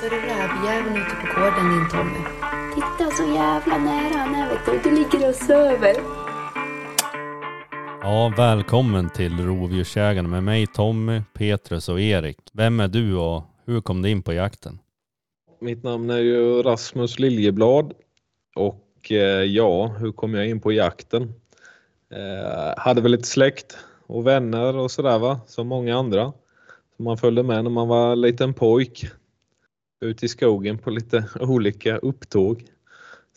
[0.00, 2.20] Så är det rävjäveln ute på gården din Tommy.
[2.74, 4.90] Titta så jävla nära han är vet du.
[4.90, 5.94] Du ligger och söver.
[8.02, 12.38] Ja, välkommen till Rovdjursjägarna med mig Tommy, Petrus och Erik.
[12.52, 14.78] Vem är du och hur kom du in på jakten?
[15.60, 17.92] Mitt namn är ju Rasmus Liljeblad
[18.56, 21.22] och eh, ja, hur kom jag in på jakten?
[22.12, 26.32] Eh, hade väl lite släkt och vänner och sådär va, som många andra.
[26.96, 29.10] Så man följde med när man var liten pojk
[30.00, 32.64] ut i skogen på lite olika upptåg.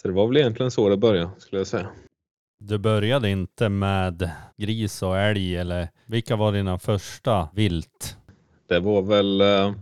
[0.02, 1.88] Så det var väl egentligen så det började skulle jag säga.
[2.60, 8.18] Du började inte med gris och älg eller vilka var dina första vilt?
[8.68, 9.74] Det var väl eh,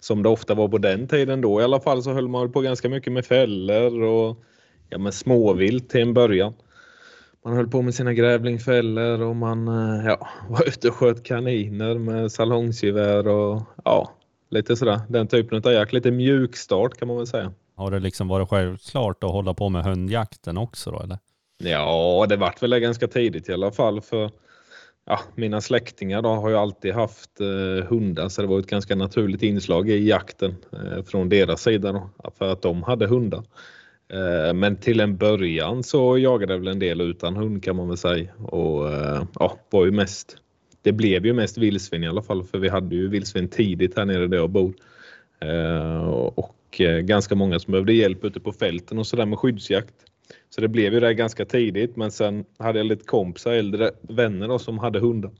[0.00, 2.60] som det ofta var på den tiden då i alla fall så höll man på
[2.60, 4.44] ganska mycket med fällor och
[4.88, 6.54] ja, med småvilt till en början.
[7.44, 11.98] Man höll på med sina grävlingfällor och man eh, ja, var ute och sköt kaniner
[11.98, 14.15] med salongsgevär och ja,
[14.48, 15.00] lite sådär.
[15.08, 15.92] Den typen av jakt.
[15.92, 17.52] Lite mjukstart kan man väl säga.
[17.74, 21.18] Har det liksom varit självklart att hålla på med hundjakten också då eller?
[21.58, 24.30] Ja, det vart väl ganska tidigt i alla fall för
[25.06, 28.94] ja, mina släktingar då har ju alltid haft eh, hundar så det var ett ganska
[28.94, 33.44] naturligt inslag i jakten eh, från deras sida då, för att de hade hundar.
[34.12, 37.88] Eh, men till en början så jagade jag väl en del utan hund kan man
[37.88, 40.36] väl säga och eh, ja, var ju mest.
[40.86, 44.04] Det blev ju mest vildsvin i alla fall för vi hade ju vildsvin tidigt här
[44.04, 44.74] nere där jag bor
[45.40, 49.94] eh, och eh, ganska många som behövde hjälp ute på fälten och sådär med skyddsjakt.
[50.50, 54.48] Så det blev ju det ganska tidigt men sen hade jag lite kompisar, äldre vänner
[54.48, 55.30] då, som hade hundar.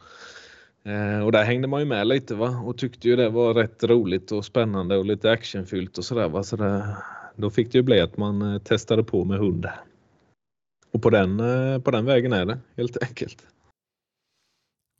[0.84, 3.84] Eh, och där hängde man ju med lite va och tyckte ju det var rätt
[3.84, 6.42] roligt och spännande och lite actionfyllt och sådär va.
[6.42, 6.96] Så det,
[7.36, 9.66] då fick det ju bli att man eh, testade på med hund.
[10.92, 13.46] Och på den, eh, på den vägen är det helt enkelt.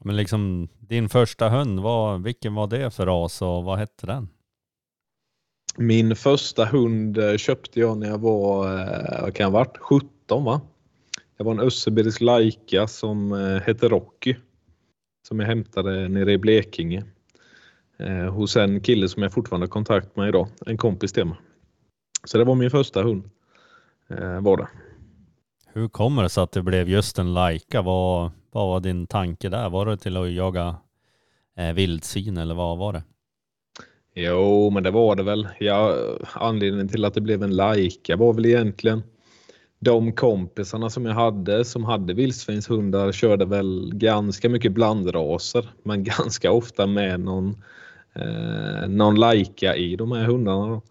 [0.04, 4.28] Men liksom din första hund, vad, vilken var det för ras och vad hette den?
[5.78, 10.44] Min första hund eh, köpte jag när jag var, eh, vad kan jag varit, 17
[10.44, 10.60] va?
[11.36, 14.34] Det var en össebergsk laika som eh, hette Rocky.
[15.28, 17.04] Som jag hämtade nere i Blekinge.
[18.30, 20.48] Hos en kille som jag fortfarande har kontakt med idag.
[20.66, 21.36] En kompis till mig.
[22.24, 23.30] Så det var min första hund.
[24.40, 24.68] Var det.
[25.72, 27.82] Hur kommer det sig att det blev just en laika?
[27.82, 29.70] Vad, vad var din tanke där?
[29.70, 30.76] Var det till att jaga
[31.56, 33.02] eh, vildsvin eller vad var det?
[34.14, 35.48] Jo, men det var det väl.
[35.58, 35.96] Ja,
[36.32, 39.02] anledningen till att det blev en Lajka var väl egentligen
[39.78, 46.52] de kompisarna som jag hade som hade vildsvinshundar körde väl ganska mycket blandraser men ganska
[46.52, 47.62] ofta med någon,
[48.14, 50.66] eh, någon lajka i de här hundarna.
[50.66, 50.82] Då.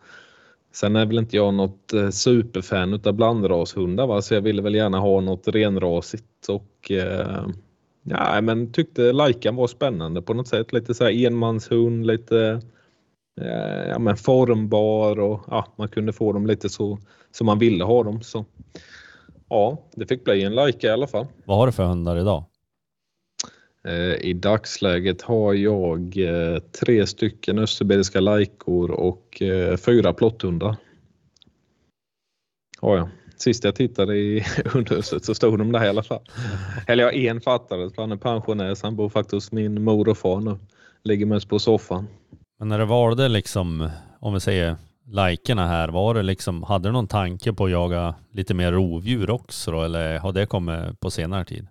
[0.76, 4.22] Sen är väl inte jag något eh, superfan utav blandrashundar va?
[4.22, 7.48] så jag ville väl gärna ha något renrasigt och eh,
[8.04, 10.74] ja, men tyckte lajkan var spännande på något sätt.
[10.74, 12.62] Lite så här enmanshund, lite
[13.42, 17.00] eh, ja, men formbar och ja, man kunde få dem lite så
[17.32, 18.22] som man ville ha dem.
[18.22, 18.46] Så
[19.50, 21.28] ja, det fick bli en lajka i alla fall.
[21.46, 22.44] Vad har du för hundar idag?
[23.86, 30.76] Eh, I dagsläget har jag eh, tre stycken österbergska lajkor och eh, fyra plotthundar.
[32.80, 33.10] Har jag.
[33.38, 36.22] Sist jag tittade i hundhuset så stod de där i alla fall.
[36.88, 40.10] Eller ja, en fattades för han är pensionär så han bor faktiskt hos min mor
[40.10, 40.58] och far nu.
[41.04, 42.08] Ligger mest på soffan.
[42.60, 44.76] Men när du valde liksom, om vi säger
[45.08, 49.30] lajkorna här, var det liksom, hade du någon tanke på att jaga lite mer rovdjur
[49.30, 51.68] också då, eller har det kommit på senare tid?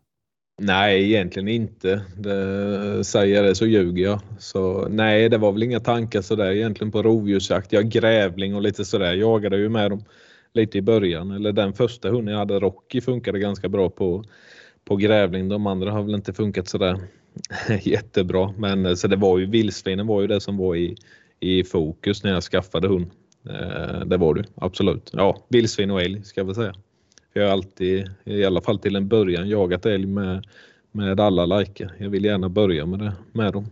[0.58, 2.02] Nej, egentligen inte.
[2.16, 4.20] Det, säger jag det så ljuger jag.
[4.38, 7.72] Så nej, det var väl inga tankar sådär egentligen på rovdjursjakt.
[7.72, 9.06] Jag grävling och lite sådär.
[9.06, 10.04] Jag jagade ju med dem
[10.52, 11.30] lite i början.
[11.30, 14.24] Eller den första hunden jag hade, Rocky, funkade ganska bra på,
[14.84, 15.48] på grävling.
[15.48, 17.00] De andra har väl inte funkat sådär
[17.82, 18.54] jättebra.
[18.58, 20.96] Men eh, så det var ju vildsvinen var ju det som var i,
[21.40, 23.10] i fokus när jag skaffade hund.
[23.48, 25.10] Eh, det var det absolut.
[25.12, 26.74] Ja, vildsvin och älg ska jag väl säga.
[27.36, 30.46] Jag har alltid, i alla fall till en början, jagat älg med,
[30.92, 31.92] med alla lajkar.
[31.98, 33.66] Jag vill gärna börja med det med dem.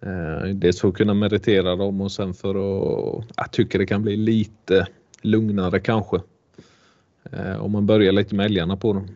[0.00, 4.02] Eh, dels för att kunna meritera dem och sen för att jag tycker det kan
[4.02, 4.86] bli lite
[5.22, 6.20] lugnare kanske.
[7.32, 9.08] Eh, om man börjar lite med älgarna på dem.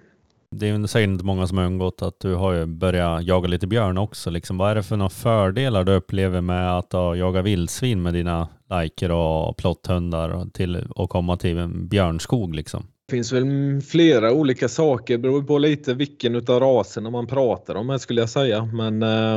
[0.51, 3.49] Det är ju säkert inte många som har undgått att du har ju börjat jaga
[3.49, 4.31] lite björn också.
[4.31, 8.15] Liksom, vad är det för några fördelar du upplever med att ha jaga vildsvin med
[8.15, 12.87] dina lajker och plotthundar till att komma till en björnskog liksom?
[13.07, 17.75] Det finns väl flera olika saker, det beror på lite vilken utav raserna man pratar
[17.75, 18.65] om skulle jag säga.
[18.65, 19.37] Men eh,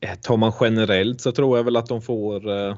[0.00, 2.74] eh, tar man generellt så tror jag väl att de får eh,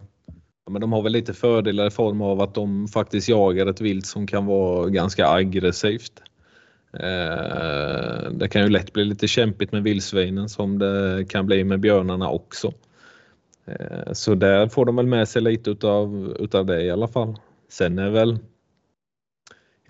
[0.70, 4.06] men de har väl lite fördelar i form av att de faktiskt jagar ett vilt
[4.06, 6.23] som kan vara ganska aggressivt.
[6.93, 11.81] Eh, det kan ju lätt bli lite kämpigt med vildsvinen som det kan bli med
[11.81, 12.73] björnarna också.
[13.67, 17.37] Eh, så där får de väl med sig lite utav, utav det i alla fall.
[17.69, 18.38] Sen är väl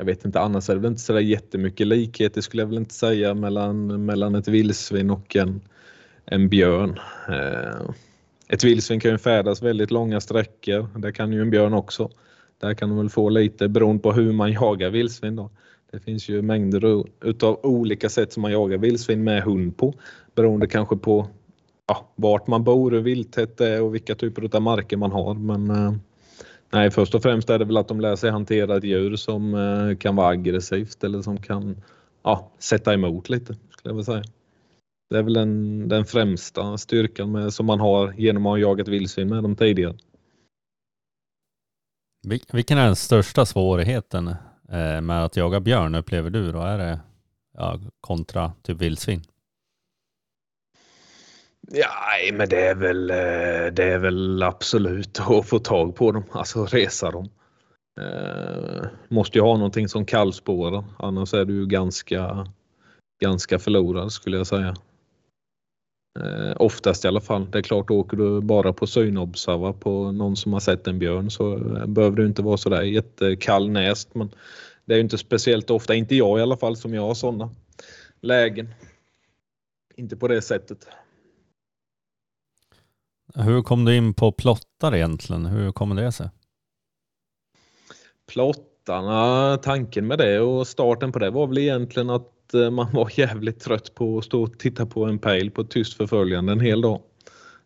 [0.02, 2.78] jag vet inte, annars är det väl inte så jättemycket likhet, det skulle jag väl
[2.78, 5.60] inte säga mellan, mellan ett vildsvin och en,
[6.24, 6.98] en björn.
[7.28, 7.90] Eh,
[8.48, 10.88] ett vildsvin kan ju färdas väldigt långa sträckor.
[10.98, 12.10] Det kan ju en björn också.
[12.60, 15.36] Där kan de väl få lite beroende på hur man jagar vildsvin.
[15.36, 15.50] Då.
[15.92, 19.94] Det finns ju mängder utav olika sätt som man jagar vildsvin med hund på.
[20.34, 21.26] Beroende kanske på
[21.88, 25.34] ja, vart man bor, hur vilttätt det är och vilka typer av marker man har.
[25.34, 25.92] Men eh,
[26.72, 29.54] nej, först och främst är det väl att de lär sig hantera ett djur som
[29.54, 31.82] eh, kan vara aggressivt eller som kan
[32.22, 34.24] ja, sätta emot lite, skulle jag vilja säga.
[35.10, 38.88] Det är väl den, den främsta styrkan med, som man har genom att ha jagat
[38.88, 39.96] vildsvin med dem tidigare.
[42.52, 44.28] Vilken är den största svårigheten
[44.68, 46.60] eh, med att jaga björn upplever du då?
[46.60, 47.00] Är det
[47.54, 49.22] ja, kontra typ vildsvin?
[51.70, 51.88] Ja,
[52.32, 56.64] men det är väl, eh, det är väl absolut att få tag på dem, alltså
[56.64, 57.28] resa dem.
[58.00, 62.48] Eh, måste ju ha någonting som kallspårar, annars är du ju ganska,
[63.22, 64.74] ganska förlorad skulle jag säga.
[66.20, 67.50] Eh, oftast i alla fall.
[67.50, 71.30] Det är klart, åker du bara på synobserva på någon som har sett en björn
[71.30, 74.14] så eh, behöver du inte vara sådär jättekallnäst.
[74.14, 74.34] Men
[74.84, 77.50] det är ju inte speciellt ofta, inte jag i alla fall, som jag har sådana
[78.20, 78.74] lägen.
[79.96, 80.88] Inte på det sättet.
[83.34, 85.46] Hur kom du in på plottar egentligen?
[85.46, 86.30] Hur kommer det sig?
[88.32, 93.10] Plottarna, tanken med det och starten på det var väl egentligen att eh, man var
[93.18, 96.60] jävligt trött på att stå och titta på en pejl på ett tyst förföljande en
[96.60, 97.00] hel dag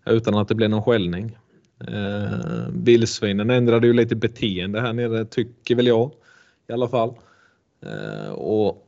[0.07, 1.39] utan att det blev någon skällning.
[1.81, 6.11] Eh, vildsvinen ändrade ju lite beteende här nere tycker väl jag
[6.69, 7.15] i alla fall.
[7.83, 8.86] Eh, och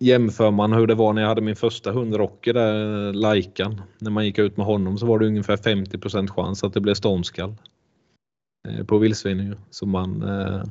[0.00, 3.80] Jämför man hur det var när jag hade min första hund Rocky där, Lajkan.
[3.98, 6.94] När man gick ut med honom så var det ungefär 50% chans att det blev
[6.94, 7.54] stormskall.
[8.68, 10.64] Eh, på vildsvinen Så man eh,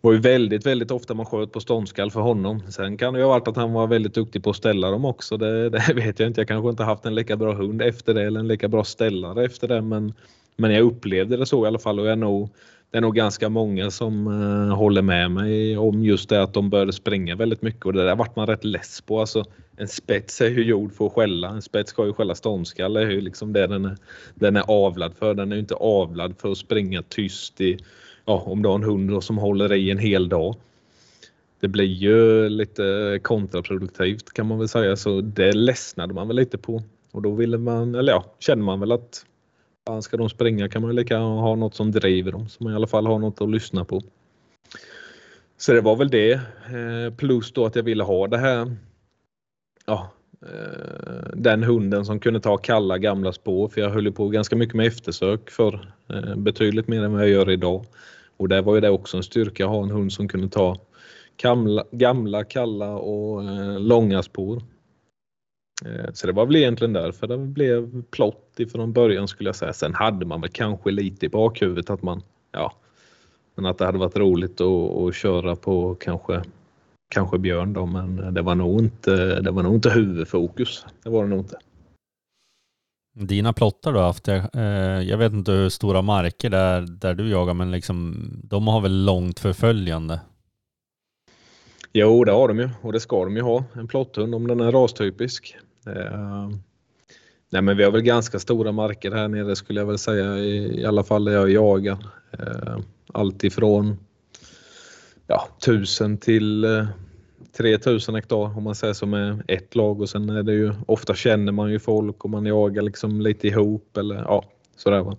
[0.00, 2.62] var ju väldigt, väldigt ofta man sköt på stormskall för honom.
[2.68, 5.04] Sen kan det ju ha varit att han var väldigt duktig på att ställa dem
[5.04, 5.36] också.
[5.36, 6.40] Det, det vet jag inte.
[6.40, 9.44] Jag kanske inte haft en lika bra hund efter det eller en lika bra ställare
[9.44, 9.82] efter det.
[9.82, 10.14] Men,
[10.56, 12.50] men jag upplevde det så i alla fall och jag är nog
[12.96, 16.70] det är nog ganska många som eh, håller med mig om just det att de
[16.70, 19.20] började springa väldigt mycket och det där vart man rätt less på.
[19.20, 19.44] Alltså,
[19.76, 21.48] en spets är ju gjord för att skälla.
[21.48, 23.00] En spets ska ju skälla ståndskalle.
[23.00, 23.96] Det är ju liksom det den är,
[24.34, 25.34] den är avlad för.
[25.34, 27.78] Den är ju inte avlad för att springa tyst i,
[28.24, 30.54] ja, om du har en hund som håller i en hel dag.
[31.60, 36.58] Det blir ju lite kontraproduktivt kan man väl säga så det ledsnade man väl lite
[36.58, 36.82] på
[37.12, 39.24] och då ville man, eller ja, känner man väl att
[39.86, 42.76] Fan, ska de springa kan man lika ha något som driver dem så man i
[42.76, 44.00] alla fall har något att lyssna på.
[45.56, 46.32] Så det var väl det.
[46.32, 48.76] Eh, plus då att jag ville ha det här.
[49.86, 50.10] Ja,
[50.42, 54.74] eh, den hunden som kunde ta kalla gamla spår för jag höll på ganska mycket
[54.74, 57.84] med eftersök för eh, betydligt mer än vad jag gör idag.
[58.36, 60.76] Och där var ju det också en styrka att ha en hund som kunde ta
[61.36, 63.42] gamla, gamla kalla och
[63.80, 64.62] långa spår.
[65.86, 69.72] Eh, så det var väl egentligen därför det blev plott ifrån början skulle jag säga.
[69.72, 72.22] Sen hade man väl kanske lite i bakhuvudet att man,
[72.52, 72.72] ja,
[73.54, 76.42] men att det hade varit roligt att, att köra på kanske,
[77.08, 80.86] kanske björn då, men det var nog inte, det var nog inte huvudfokus.
[81.02, 81.58] Det var det nog inte.
[83.18, 87.30] Dina plottar du har haft, eh, jag vet inte hur stora marker där, där du
[87.30, 90.20] jagar, men liksom, de har väl långt förföljande?
[91.92, 93.64] Jo, det har de ju och det ska de ju ha.
[93.74, 95.56] En plotthund om den är rastypisk.
[95.86, 96.48] Eh,
[97.50, 100.80] nej, men vi har väl ganska stora marker här nere skulle jag väl säga i,
[100.80, 101.98] i alla fall där jag jagar.
[102.30, 102.78] Eh,
[103.12, 103.96] allt ifrån
[105.26, 106.86] ja, 1000 till eh,
[107.56, 111.14] 3000 hektar om man säger som är ett lag och sen är det ju ofta
[111.14, 114.44] känner man ju folk och man jagar liksom lite ihop eller ja
[114.76, 115.16] sådär va.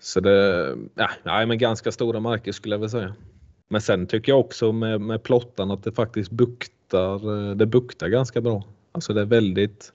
[0.00, 3.14] Så det, ja, nej, men ganska stora marker skulle jag väl säga.
[3.68, 8.08] Men sen tycker jag också med, med plottan att det faktiskt buktar, eh, det buktar
[8.08, 8.64] ganska bra.
[8.92, 9.92] Alltså det är väldigt,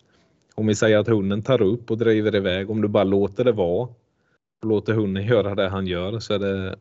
[0.55, 3.51] om vi säger att hunden tar upp och driver iväg, om du bara låter det
[3.51, 3.87] vara
[4.61, 6.75] och låter hunden göra det han gör så är det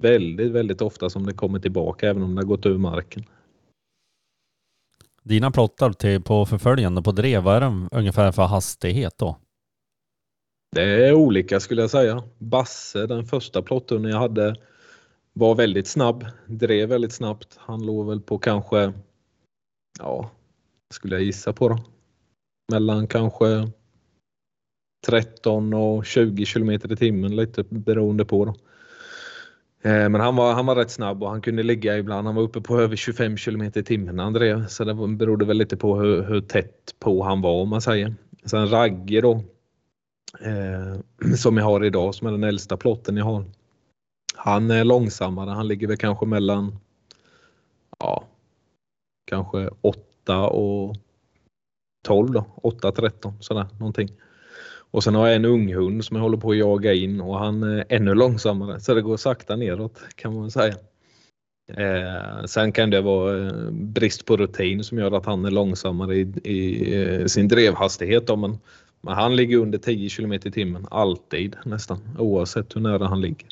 [0.00, 3.24] väldigt, väldigt ofta som det kommer tillbaka även om det har gått ur marken.
[5.22, 9.36] Dina plottar till, på förföljande på drev, vad är de ungefär för hastighet då?
[10.72, 12.22] Det är olika skulle jag säga.
[12.38, 14.56] Basse, den första plotthunden jag hade,
[15.32, 17.56] var väldigt snabb, drev väldigt snabbt.
[17.58, 18.92] Han låg väl på kanske,
[19.98, 20.30] ja,
[20.92, 21.78] skulle jag gissa på då.
[22.72, 23.70] Mellan kanske
[25.06, 28.44] 13 och 20 kilometer i timmen lite beroende på.
[28.44, 28.54] Då.
[29.82, 32.26] Eh, men han var, han var rätt snabb och han kunde ligga ibland.
[32.26, 34.66] Han var uppe på över 25 kilometer i timmen när han drev.
[34.66, 38.14] Så det berodde väl lite på hur, hur tätt på han var om man säger.
[38.44, 39.44] Sen Ragge då.
[40.40, 43.44] eh, som jag har idag som är den äldsta plotten jag har.
[44.36, 45.50] Han är långsammare.
[45.50, 46.78] Han ligger väl kanske mellan
[47.98, 48.24] ja,
[49.26, 50.96] kanske 8 och
[52.04, 54.08] 12 då, 8-13 sådär någonting.
[54.92, 57.62] Och sen har jag en unghund som jag håller på att jaga in och han
[57.62, 60.74] är ännu långsammare så det går sakta neråt kan man säga.
[61.76, 66.16] Eh, sen kan det vara eh, brist på rutin som gör att han är långsammare
[66.16, 68.26] i, i eh, sin drevhastighet.
[68.26, 68.58] Då, men,
[69.00, 73.48] men han ligger under 10 km i timmen alltid nästan oavsett hur nära han ligger.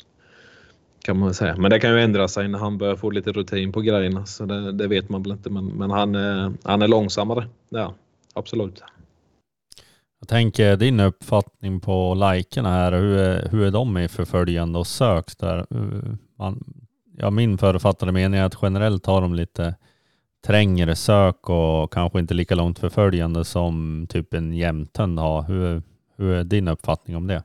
[1.03, 1.55] Kan man säga.
[1.57, 4.45] Men det kan ju ändra sig när han börjar få lite rutin på grejerna så
[4.45, 5.49] det, det vet man väl inte.
[5.49, 7.47] Men, men han, är, han är långsammare.
[7.69, 7.93] Ja,
[8.33, 8.83] absolut.
[10.19, 14.87] Jag tänker din uppfattning på likerna här, hur är, hur är de i förföljande och
[14.87, 15.37] sök?
[15.39, 15.65] Där?
[16.37, 16.63] Man,
[17.17, 19.75] ja, min författade mening är att generellt har de lite
[20.45, 25.41] trängre sök och kanske inte lika långt förföljande som typ en jämthund har.
[25.41, 25.81] Hur,
[26.17, 27.43] hur är din uppfattning om det?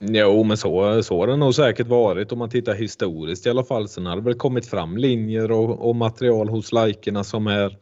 [0.00, 3.64] Jo, men så, så har det nog säkert varit om man tittar historiskt i alla
[3.64, 3.88] fall.
[3.88, 7.78] Sen har det väl kommit fram linjer och, och material hos likerna som är,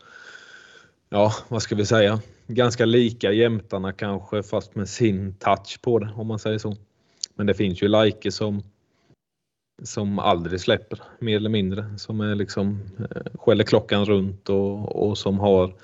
[1.09, 6.11] ja, vad ska vi säga, ganska lika jämtarna kanske fast med sin touch på det
[6.17, 6.77] om man säger så.
[7.35, 8.63] Men det finns ju liker som
[9.83, 15.19] som aldrig släpper mer eller mindre som är liksom eh, skäller klockan runt och, och
[15.19, 15.75] som har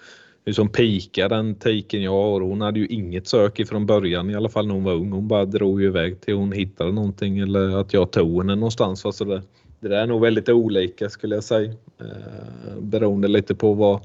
[0.50, 2.40] som pikar den tiken jag har.
[2.40, 5.12] Hon hade ju inget sök ifrån början i alla fall när hon var ung.
[5.12, 9.06] Hon bara drog ju iväg till hon hittade någonting eller att jag tog henne någonstans.
[9.06, 9.42] Alltså det,
[9.80, 11.72] det där är nog väldigt olika skulle jag säga.
[12.00, 14.00] Eh, beroende lite på var,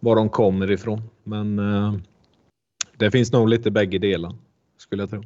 [0.00, 1.02] var de kommer ifrån.
[1.24, 1.94] Men eh,
[2.96, 4.34] det finns nog lite bägge delar
[4.78, 5.22] skulle jag tro.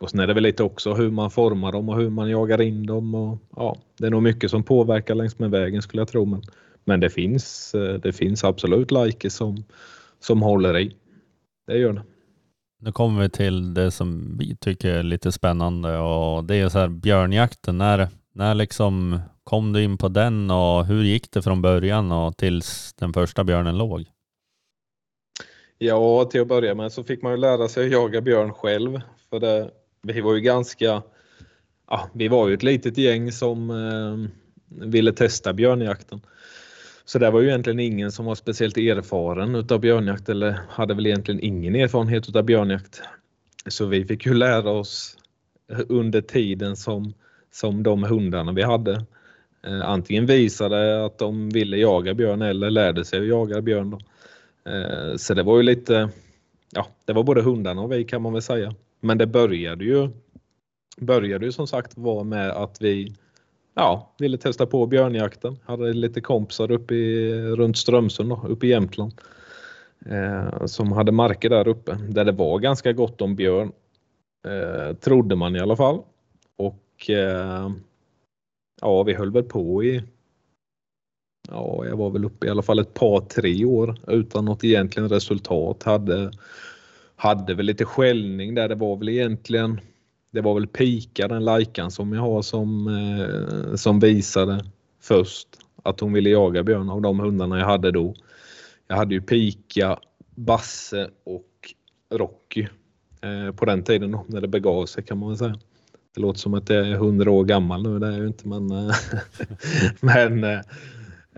[0.00, 2.60] Och sen är det väl lite också hur man formar dem och hur man jagar
[2.60, 3.14] in dem.
[3.14, 6.24] Och, ja, det är nog mycket som påverkar längs med vägen skulle jag tro.
[6.24, 6.42] Men,
[6.88, 9.64] men det, finns, eh, det finns absolut likes som,
[10.20, 10.96] som håller i.
[11.66, 12.02] Det gör det.
[12.80, 16.78] Nu kommer vi till det som vi tycker är lite spännande och det är så
[16.78, 17.78] här björnjakten.
[17.78, 22.36] När, när liksom kom du in på den och hur gick det från början och
[22.36, 24.04] tills den första björnen låg?
[25.78, 29.00] Ja, till att börja med så fick man ju lära sig att jaga björn själv.
[29.30, 29.70] För det,
[30.02, 31.02] vi var ju ganska,
[31.90, 34.30] ja, vi var ju ett litet gäng som eh,
[34.88, 36.20] ville testa björnjakten.
[37.08, 41.06] Så det var ju egentligen ingen som var speciellt erfaren utav björnjakt eller hade väl
[41.06, 43.02] egentligen ingen erfarenhet utav björnjakt.
[43.66, 45.16] Så vi fick ju lära oss
[45.88, 47.14] under tiden som,
[47.52, 48.92] som de hundarna vi hade
[49.66, 53.90] eh, antingen visade att de ville jaga björn eller lärde sig att jaga björn.
[53.90, 53.98] Då.
[54.70, 56.10] Eh, så det var ju lite,
[56.74, 58.74] ja, det var både hundarna och vi kan man väl säga.
[59.00, 60.08] Men det började ju,
[61.00, 63.14] började ju som sagt vara med att vi
[63.78, 65.58] ja, ville testa på björnjakten.
[65.64, 69.12] Hade lite kompisar uppe i, runt Strömsund, då, uppe i Jämtland.
[70.06, 73.72] Eh, som hade marker där uppe där det var ganska gott om björn.
[74.48, 76.02] Eh, trodde man i alla fall.
[76.56, 77.70] Och eh,
[78.80, 80.02] ja, vi höll väl på i
[81.50, 85.08] Ja, jag var väl uppe i alla fall ett par, tre år utan något egentligen
[85.08, 85.82] resultat.
[85.82, 86.30] Hade
[87.16, 88.68] hade väl lite skällning där.
[88.68, 89.80] Det var väl egentligen
[90.30, 94.64] det var väl Pika, den lajkan som jag har som, eh, som visade
[95.00, 95.48] först
[95.82, 98.14] att hon ville jaga björn av de hundarna jag hade då.
[98.86, 99.98] Jag hade ju Pika,
[100.34, 101.74] Basse och
[102.14, 102.66] Rocky
[103.22, 105.58] eh, på den tiden då, när det begav sig kan man väl säga.
[106.14, 108.48] Det låter som att jag är 100 år gammal nu, det är jag ju inte
[108.48, 108.94] men, eh,
[110.00, 110.60] men eh,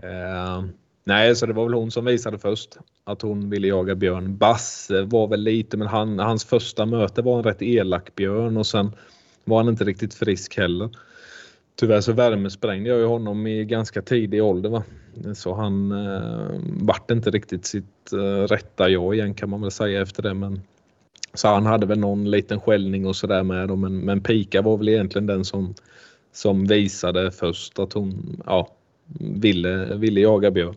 [0.02, 0.64] eh,
[1.04, 4.36] Nej, så det var väl hon som visade först att hon ville jaga björn.
[4.36, 8.66] Basse var väl lite, men han, hans första möte var en rätt elak björn och
[8.66, 8.92] sen
[9.44, 10.90] var han inte riktigt frisk heller.
[11.76, 14.70] Tyvärr så värmesprängde jag ju honom i ganska tidig ålder.
[14.70, 14.82] Va?
[15.34, 20.02] Så han eh, vart inte riktigt sitt eh, rätta jag igen kan man väl säga
[20.02, 20.34] efter det.
[20.34, 20.60] Men,
[21.34, 23.80] så han hade väl någon liten skällning och sådär med dem.
[23.80, 25.74] Men, men Pika var väl egentligen den som,
[26.32, 28.68] som visade först att hon ja,
[29.18, 30.76] ville, ville jaga björn.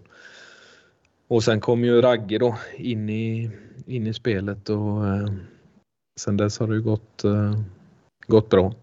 [1.28, 3.52] Och sen kom ju Ragge då in i,
[3.86, 5.28] in i spelet och eh,
[6.20, 7.60] sen dess har det ju gått, eh,
[8.28, 8.74] gått bra.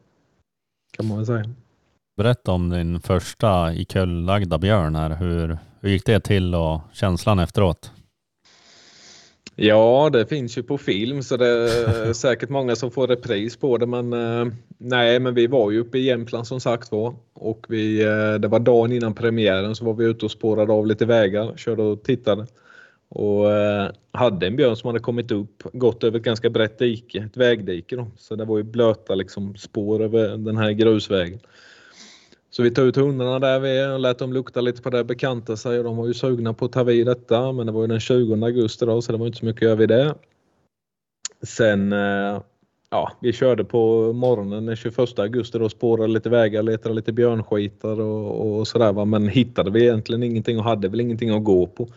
[0.97, 1.44] Kan man väl säga.
[2.16, 5.16] Berätta om din första ikullagda björn här.
[5.16, 7.92] Hur, hur gick det till och känslan efteråt?
[9.62, 13.79] Ja, det finns ju på film så det är säkert många som får repris på
[13.79, 13.87] det.
[13.87, 18.02] Men eh, nej, men vi var ju uppe i Jämtland som sagt var och vi,
[18.02, 21.57] eh, det var dagen innan premiären så var vi ute och spårade av lite vägar,
[21.57, 22.47] körde och tittade
[23.09, 27.19] och eh, hade en björn som hade kommit upp, gått över ett ganska brett dike,
[27.19, 28.07] ett vägdike då.
[28.17, 31.40] Så det var ju blöta liksom spår över den här grusvägen.
[32.50, 35.57] Så vi tog ut hundarna där vi och lät dem lukta lite på det, bekanta
[35.57, 37.52] sig och de var ju sugna på att ta vid detta.
[37.52, 39.66] Men det var ju den 20 augusti då så det var inte så mycket att
[39.66, 40.14] göra vid det.
[41.42, 42.42] Sen eh,
[42.90, 48.00] ja, vi körde på morgonen den 21 augusti och spårade lite vägar, letade lite björnskitar
[48.00, 49.04] och, och sådär.
[49.04, 51.88] Men hittade vi egentligen ingenting och hade väl ingenting att gå på.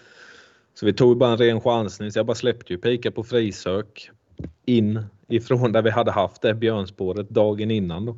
[0.74, 4.10] Så vi tog bara en ren chansning så jag bara släppte ju pika på frisök
[4.66, 8.06] in ifrån där vi hade haft det björnspåret dagen innan.
[8.06, 8.16] Då.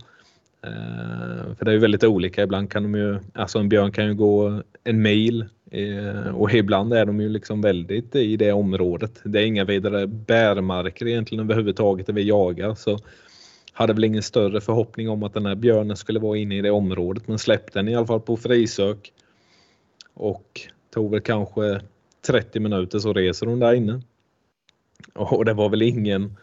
[0.66, 2.44] Eh, för det är ju väldigt olika.
[2.44, 6.94] Ibland kan de ju, alltså en björn kan ju gå en mil eh, och ibland
[6.94, 9.22] är de ju liksom väldigt i det området.
[9.24, 12.76] Det är inga vidare bärmarker egentligen överhuvudtaget där vi jagar.
[12.76, 13.00] Så
[13.74, 16.72] hade väl ingen större förhoppning om att den här björnen skulle vara inne i det
[16.72, 19.14] området men släppte den i alla fall på frisök.
[20.14, 20.62] Och
[20.94, 21.82] tog väl kanske
[22.28, 24.02] 30 minuter så reser hon där inne.
[25.14, 26.38] Och det var väl ingen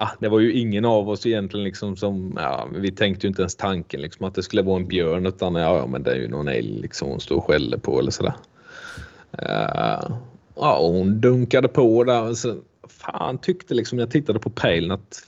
[0.00, 3.42] ah, det var ju ingen av oss egentligen liksom som, ja, vi tänkte ju inte
[3.42, 6.16] ens tanken liksom att det skulle vara en björn utan ja, ja men det är
[6.16, 8.34] ju någon älg liksom hon står och skäller på eller sådär.
[9.42, 10.16] Uh,
[10.54, 12.34] ja, och hon dunkade på där.
[12.34, 12.56] Så,
[12.88, 15.22] fan tyckte liksom när jag tittade på pejlen att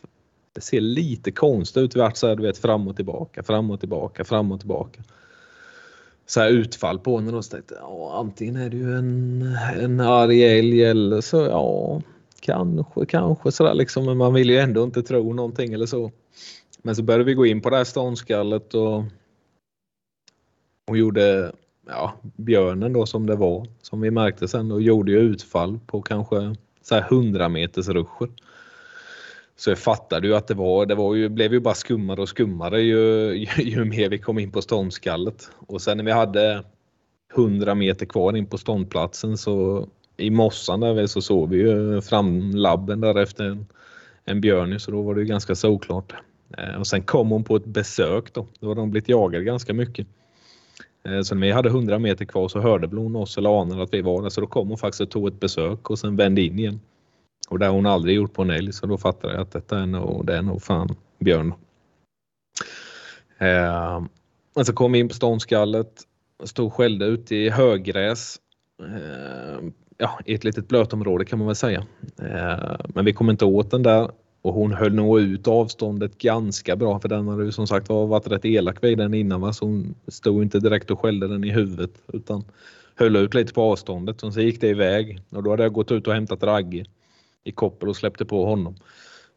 [0.53, 1.97] det ser lite konstigt ut.
[1.97, 5.03] Vart så här, du vet fram och tillbaka, fram och tillbaka, fram och tillbaka.
[6.27, 7.43] Så här utfall på henne då.
[7.43, 9.43] så tänkte ja, antingen är det ju en,
[9.81, 12.01] en arg älg eller så ja,
[12.43, 14.05] kanske, kanske sådär liksom.
[14.05, 16.11] Men man vill ju ändå inte tro någonting eller så.
[16.83, 19.05] Men så började vi gå in på det här ståndskallet och
[20.87, 21.53] hon gjorde
[21.87, 26.03] ja, björnen då som det var som vi märkte sen och gjorde ju utfall på
[26.03, 28.31] kanske så här 100 meters ruscher.
[29.57, 32.29] Så jag fattade ju att det var, det var ju, blev ju bara skummare och
[32.29, 35.51] skummare ju, ju, ju mer vi kom in på ståndskallet.
[35.67, 36.65] Och sen när vi hade
[37.35, 43.01] 100 meter kvar in på ståndplatsen så i mossan där så såg vi ju framlabben
[43.01, 43.67] där efter en,
[44.25, 46.15] en björn så då var det ju ganska såklart.
[46.59, 48.47] Eh, och sen kom hon på ett besök då.
[48.61, 50.07] Då hade de blivit jagade ganska mycket.
[51.05, 53.83] Eh, så när vi hade 100 meter kvar så hörde väl hon oss eller anade
[53.83, 56.17] att vi var där så då kom hon faktiskt och tog ett besök och sen
[56.17, 56.81] vände in igen.
[57.49, 59.79] Och det har hon aldrig gjort på en älg så då fattade jag att detta
[59.79, 61.55] är nog, det är nog fan björn.
[63.39, 64.03] Eh,
[64.55, 66.03] men så kom vi in på ståndskallet,
[66.45, 68.37] stod och skällde ute i högräs.
[68.83, 69.65] Eh,
[70.03, 71.87] ja, i ett litet blötområde kan man väl säga.
[72.23, 74.11] Eh, men vi kom inte åt den där
[74.43, 78.27] och hon höll nog ut avståndet ganska bra för den hade ju som sagt varit
[78.27, 79.53] rätt elak vid den innan va?
[79.53, 82.45] så hon stod inte direkt och skällde den i huvudet utan
[82.95, 85.93] höll ut lite på avståndet och så gick det iväg och då hade jag gått
[85.93, 86.85] ut och hämtat Ragge
[87.45, 88.75] i koppel och släppte på honom.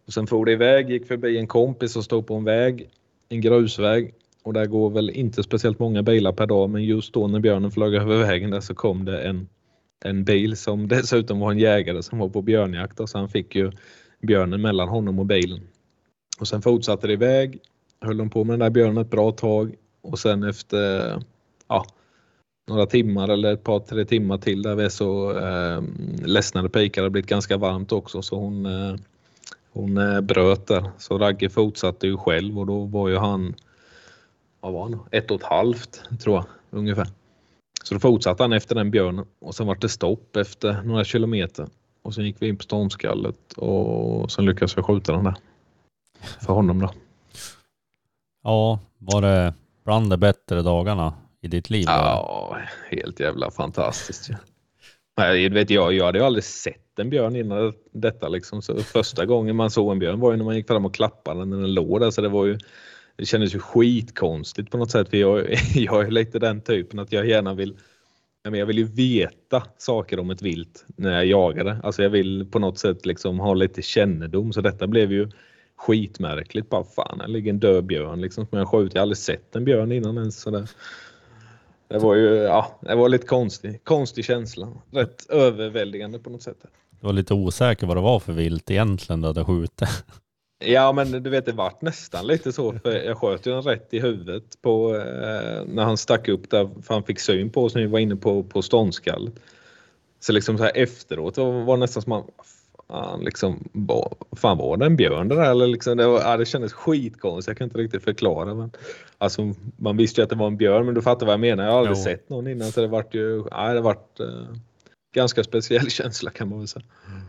[0.07, 2.89] Och sen for det iväg, gick förbi en kompis som stod på en väg,
[3.29, 7.27] en grusväg och där går väl inte speciellt många bilar per dag men just då
[7.27, 9.47] när björnen flög över vägen där så kom det en
[10.05, 13.55] en bil som dessutom var en jägare som var på björnjakt och så han fick
[13.55, 13.71] ju
[14.21, 15.59] björnen mellan honom och bilen.
[16.39, 17.59] Och sen fortsatte det iväg,
[18.01, 21.21] höll de på med den där björnen ett bra tag och sen efter
[21.67, 21.85] ja,
[22.67, 25.81] några timmar eller ett par tre timmar till där vi så eh,
[26.25, 27.03] ledsnade pikar.
[27.03, 28.95] det blivit ganska varmt också så hon, eh,
[29.71, 30.91] hon eh, bröt där.
[30.97, 33.55] Så Ragge fortsatte ju själv och då var ju han,
[34.59, 37.07] vad var han, ett och ett halvt tror jag ungefär.
[37.87, 41.67] Så då fortsatte han efter den björnen och sen var det stopp efter några kilometer.
[42.01, 45.35] Och sen gick vi in på stormskallet och sen lyckades vi skjuta den där.
[46.45, 46.91] För honom då.
[48.43, 51.85] Ja, var det bland de bättre dagarna i ditt liv?
[51.87, 52.57] Ja,
[52.89, 54.29] helt jävla fantastiskt.
[55.17, 58.61] Nej, vet jag, jag hade ju aldrig sett en björn innan detta liksom.
[58.61, 61.39] Så första gången man såg en björn var ju när man gick fram och klappade
[61.39, 62.11] den när den låg där.
[62.11, 62.57] Så det var ju
[63.15, 65.09] det kändes ju skitkonstigt på något sätt.
[65.09, 67.77] För jag, jag är lite den typen att jag gärna vill
[68.53, 71.79] jag vill ju veta saker om ett vilt när jag jagar det.
[71.83, 74.53] Alltså jag vill på något sätt liksom ha lite kännedom.
[74.53, 75.29] Så detta blev ju
[75.77, 76.69] skitmärkligt.
[76.69, 78.93] Bara fan, här ligger en död björn liksom som jag skjutit.
[78.93, 80.41] Jag har aldrig sett en björn innan ens.
[80.41, 80.69] Sådär.
[81.87, 84.73] Det var ju ja, det var lite konstig, konstig känsla.
[84.91, 86.57] Rätt överväldigande på något sätt.
[86.99, 89.81] Du var lite osäker vad det var för vilt egentligen du hade skjutit.
[90.59, 92.73] Ja, men du vet, det vart nästan lite så.
[92.73, 96.69] För jag sköt ju en rätt i huvudet på, eh, när han stack upp där
[96.81, 99.33] för han fick syn på oss när vi var inne på, på ståndskallet.
[100.19, 102.23] Så liksom så här efteråt var, var det nästan som man
[102.87, 103.69] fan, liksom,
[104.31, 105.51] fan var det en björn det där?
[105.51, 107.47] Eller liksom, det, var, ja, det kändes skitkonstigt.
[107.47, 108.53] Jag kan inte riktigt förklara.
[108.53, 108.71] Men,
[109.17, 111.63] alltså, man visste ju att det var en björn, men du fattar vad jag menar.
[111.63, 112.03] Jag har aldrig jo.
[112.03, 112.71] sett någon innan.
[112.71, 114.27] Så det vart ju ja, det vart, eh,
[115.15, 116.85] ganska speciell känsla kan man väl säga.
[117.07, 117.21] Mm.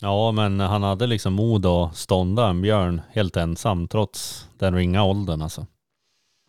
[0.00, 5.04] Ja, men han hade liksom mod att stånda en björn helt ensam trots den ringa
[5.04, 5.66] åldern alltså.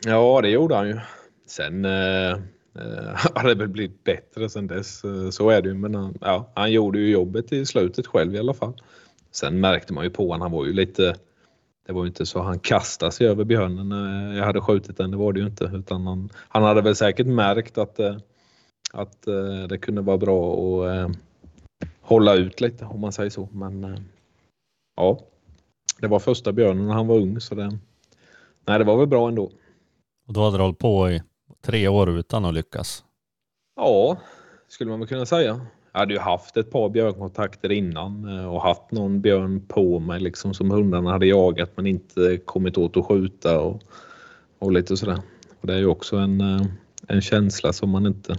[0.06, 1.00] Ja, det gjorde han ju.
[1.48, 2.38] Sen eh, eh
[3.36, 5.04] har det väl blivit bättre sen dess.
[5.04, 5.76] Eh, så är det ju.
[5.76, 8.74] Men han, ja, han gjorde ju jobbet i slutet själv i alla fall.
[9.32, 11.16] Sen märkte man ju på honom, han var ju lite
[11.88, 15.12] det var ju inte så han kastade sig över björnen när jag hade skjutit den,
[15.12, 15.72] det var det ju inte.
[15.74, 18.00] Utan han, han hade väl säkert märkt att,
[18.94, 19.22] att
[19.70, 21.12] det kunde vara bra att
[22.10, 23.50] hålla ut lite om man säger så.
[23.52, 24.00] Men eh,
[24.96, 25.20] ja,
[26.00, 27.80] det var första björnen när han var ung så det,
[28.68, 29.52] nej, det var väl bra ändå.
[30.28, 31.22] Och då hade du hållit på i
[31.62, 33.04] tre år utan att lyckas?
[33.76, 34.18] Ja,
[34.68, 35.62] skulle man väl kunna säga.
[35.92, 40.54] Jag hade ju haft ett par björnkontakter innan och haft någon björn på mig liksom
[40.54, 43.82] som hundarna hade jagat men inte kommit åt att skjuta och,
[44.60, 45.22] och lite sådär.
[45.62, 46.42] Och det är ju också en,
[47.08, 48.38] en känsla som man inte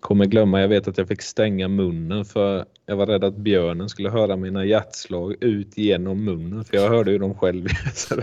[0.00, 0.60] kommer glömma.
[0.60, 4.36] Jag vet att jag fick stänga munnen för jag var rädd att björnen skulle höra
[4.36, 7.68] mina hjärtslag ut genom munnen för jag hörde ju dem själv.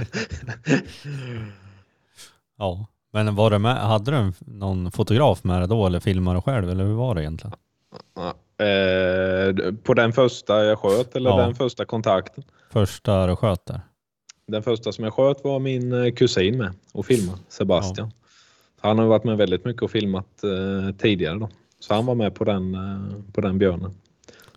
[2.58, 6.42] ja, men var det med, hade du någon fotograf med dig då eller filmade du
[6.42, 7.56] själv eller hur var det egentligen?
[8.58, 11.38] Eh, på den första jag sköt eller ja.
[11.38, 12.44] den första kontakten?
[12.70, 13.82] Första du sköt där?
[14.48, 18.12] Den första som jag sköt var min eh, kusin med och filmade, Sebastian.
[18.12, 18.26] Ja.
[18.88, 21.50] Han har varit med väldigt mycket och filmat eh, tidigare då.
[21.80, 23.92] Så han var med på den, eh, på den björnen.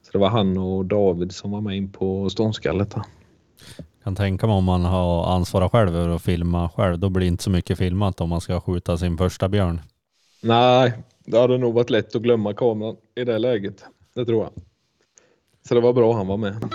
[0.02, 2.94] Så det var han och David som var med in på ståndskallet.
[3.76, 7.20] Jag kan tänka mig om man har ansvarat själv över att filma själv, då blir
[7.20, 9.80] det inte så mycket filmat om man ska skjuta sin första björn.
[10.42, 10.92] Nej,
[11.24, 13.84] det hade nog varit lätt att glömma kameran i det läget.
[14.14, 14.52] Det tror jag.
[15.68, 16.70] Så det var bra han var med.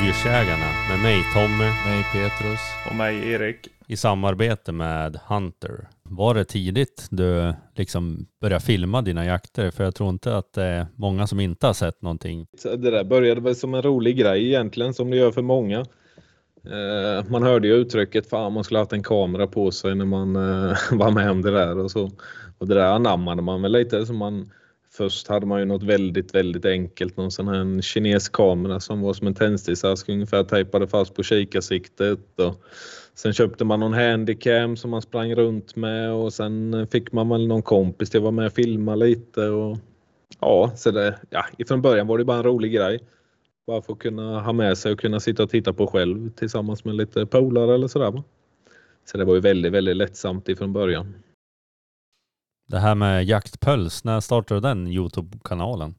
[0.00, 2.60] Rovdjursjägarna med mig Tommy, mig Petrus
[2.90, 5.88] och mig Erik i samarbete med Hunter.
[6.02, 9.70] Var det tidigt du liksom började filma dina jakter?
[9.70, 12.46] För jag tror inte att det är många som inte har sett någonting.
[12.62, 15.78] Det där började väl som en rolig grej egentligen som det gör för många.
[16.64, 20.36] Eh, man hörde ju uttrycket fan man skulle haft en kamera på sig när man
[20.36, 22.10] eh, var med om det där och så.
[22.58, 24.50] Och det där anammade man väl lite som man
[24.92, 29.26] Först hade man ju något väldigt, väldigt enkelt, någon sån här kineskamera som var som
[29.26, 32.40] en tändsticksask ungefär, tejpade fast på kikarsiktet.
[32.40, 32.64] Och
[33.14, 37.46] sen köpte man någon handycam som man sprang runt med och sen fick man väl
[37.46, 39.48] någon kompis till att vara med och filma lite.
[39.48, 39.78] Och,
[40.40, 43.00] ja, så det, ja, ifrån början var det bara en rolig grej.
[43.66, 46.84] Bara för att kunna ha med sig och kunna sitta och titta på själv tillsammans
[46.84, 48.22] med lite polare eller sådär.
[49.04, 51.14] Så det var ju väldigt, väldigt lättsamt ifrån början.
[52.70, 55.94] Det här med jaktpuls, när startade du den Youtube-kanalen?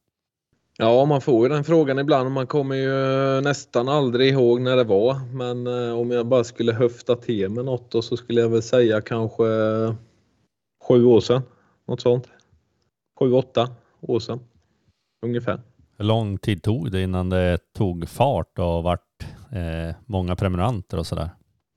[0.78, 2.32] Ja, man får ju den frågan ibland.
[2.32, 5.20] Man kommer ju nästan aldrig ihåg när det var.
[5.34, 8.62] Men eh, om jag bara skulle höfta till med något då så skulle jag väl
[8.62, 9.44] säga kanske
[10.88, 11.42] sju år sedan.
[11.88, 12.28] Något sånt.
[13.20, 13.70] Sju, åtta
[14.02, 14.40] år sedan.
[15.26, 15.62] Ungefär.
[15.98, 21.08] Hur lång tid tog det innan det tog fart och vart eh, många prenumeranter och
[21.08, 21.30] sådär?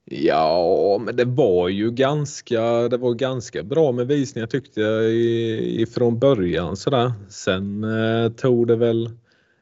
[0.05, 6.19] Ja, men det var ju ganska, det var ganska bra med visningar tyckte jag ifrån
[6.19, 7.13] början sådär.
[7.29, 9.11] Sen eh, tog det väl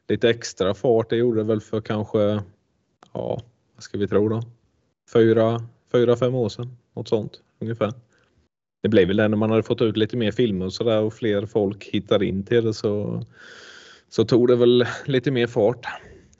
[0.07, 1.09] lite extra fart.
[1.09, 2.19] Det gjorde det väl för kanske,
[3.13, 3.41] ja,
[3.75, 4.41] vad ska vi tro då?
[5.13, 6.77] Fyra, fyra fem år sedan.
[6.95, 7.93] Något sånt ungefär.
[8.81, 11.13] Det blev väl det när man hade fått ut lite mer filmer och sådär och
[11.13, 13.25] fler folk hittade in till det så,
[14.09, 15.85] så tog det väl lite mer fart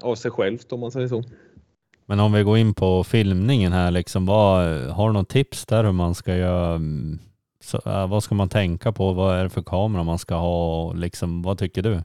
[0.02, 1.24] av sig självt om man säger så.
[2.06, 5.84] Men om vi går in på filmningen här, liksom, vad, har du något tips där
[5.84, 6.76] hur man ska göra?
[6.76, 7.20] Mm,
[7.63, 9.13] så, äh, vad ska man tänka på?
[9.13, 10.94] Vad är det för kamera man ska ha?
[10.94, 12.02] Liksom, vad tycker du?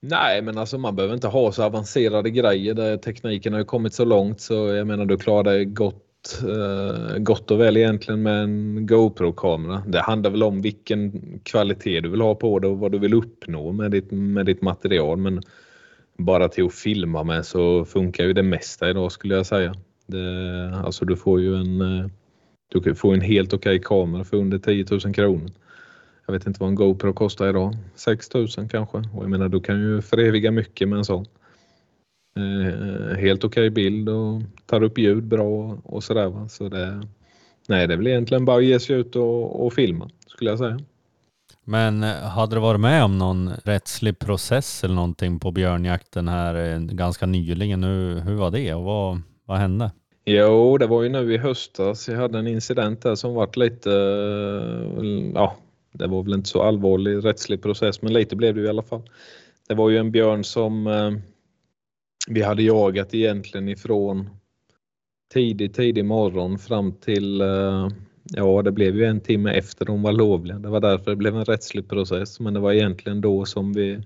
[0.00, 2.74] Nej, men alltså man behöver inte ha så avancerade grejer.
[2.74, 7.18] Där tekniken har ju kommit så långt så jag menar du klarar dig gott, eh,
[7.18, 9.82] gott och väl egentligen med en GoPro-kamera.
[9.86, 11.12] Det handlar väl om vilken
[11.44, 14.62] kvalitet du vill ha på det och vad du vill uppnå med ditt, med ditt
[14.62, 15.18] material.
[15.18, 15.42] Men
[16.18, 19.74] bara till att filma med så funkar ju det mesta idag skulle jag säga.
[20.06, 22.06] Det, alltså du får ju en, eh,
[22.68, 25.50] du får en helt okej okay kamera för under 10 000 kronor.
[26.26, 27.76] Jag vet inte vad en GoPro kostar idag.
[27.94, 28.98] 6 000 kanske.
[28.98, 31.26] Och jag menar du kan ju föreviga mycket med en sån.
[32.36, 36.48] Eh, helt okej okay bild och tar upp ljud bra och sådär.
[36.48, 37.08] Så det,
[37.68, 40.58] nej, det är väl egentligen bara att ge sig ut och, och filma skulle jag
[40.58, 40.80] säga.
[41.64, 46.54] Men eh, hade du varit med om någon rättslig process eller någonting på björnjakten här
[46.54, 47.84] eh, ganska nyligen?
[47.84, 49.90] Hur, hur var det och vad, vad hände?
[50.24, 52.08] Jo, det var ju nu i höstas.
[52.08, 55.56] Jag hade en incident där som varit lite, eh, ja,
[55.92, 59.02] det var väl inte så allvarlig rättslig process, men lite blev det i alla fall.
[59.68, 60.88] Det var ju en björn som
[62.28, 64.30] vi hade jagat egentligen ifrån
[65.32, 67.42] tidig, tidig morgon fram till
[68.24, 70.58] Ja, det blev ju en timme efter de var lovliga.
[70.58, 72.40] Det var därför det blev en rättslig process.
[72.40, 74.00] Men det var egentligen då som vi,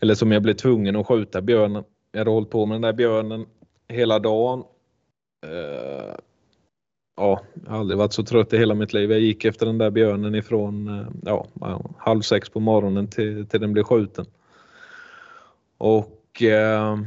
[0.00, 1.84] eller som jag blev tvungen att skjuta björnen.
[2.12, 3.46] Jag hade hållit på med den där björnen
[3.88, 4.64] hela dagen.
[5.46, 6.14] Uh,
[7.16, 9.10] ja, jag har aldrig varit så trött i hela mitt liv.
[9.10, 11.46] Jag gick efter den där björnen ifrån eh, ja,
[11.98, 14.26] halv sex på morgonen till, till den blev skjuten.
[15.78, 16.98] Och eh,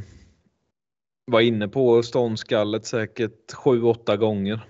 [1.26, 4.60] var inne på ståndskallet säkert sju, åtta gånger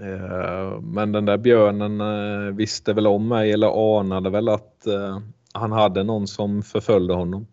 [0.00, 5.18] Eh, men den där björnen eh, visste väl om mig eller anade väl att eh,
[5.52, 7.46] han hade någon som förföljde honom.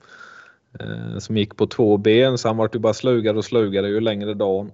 [1.19, 4.33] Som gick på två ben så han vart ju bara slugare och slugare ju längre
[4.33, 4.71] dagen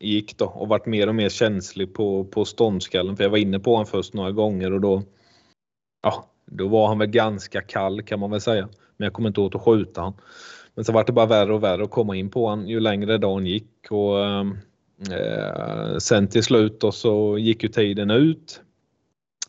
[0.00, 3.16] gick då och vart mer och mer känslig på, på ståndskallen.
[3.16, 5.02] För jag var inne på honom först några gånger och då,
[6.02, 8.68] ja, då var han väl ganska kall kan man väl säga.
[8.96, 10.18] Men jag kom inte åt att skjuta honom.
[10.74, 13.18] Men så vart det bara värre och värre att komma in på honom ju längre
[13.18, 13.90] dagen gick.
[13.90, 14.18] Och,
[15.10, 18.60] Eh, sen till slut då så gick ju tiden ut.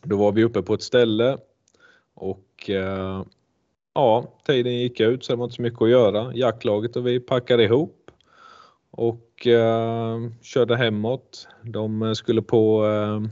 [0.02, 1.38] Då var vi uppe på ett ställe
[2.14, 3.24] och eh,
[3.94, 6.34] ja, tiden gick ut så det var inte så mycket att göra.
[6.34, 8.10] Jaktlaget och vi packade ihop
[8.90, 11.48] och eh, körde hemåt.
[11.62, 13.22] De skulle på eh,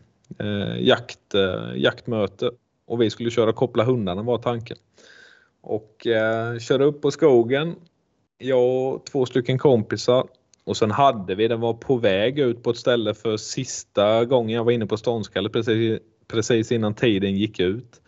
[0.47, 2.51] eh jakt, eh, jaktmöte
[2.87, 4.77] och vi skulle köra koppla hundarna var tanken.
[5.61, 7.75] Och eh, körde upp på skogen.
[8.39, 10.27] Jag och två stycken kompisar.
[10.67, 14.57] Och sen hade vi, den var på väg ut på ett ställe för sista gången
[14.57, 18.01] jag var inne på ståndskalle precis, precis innan tiden gick ut.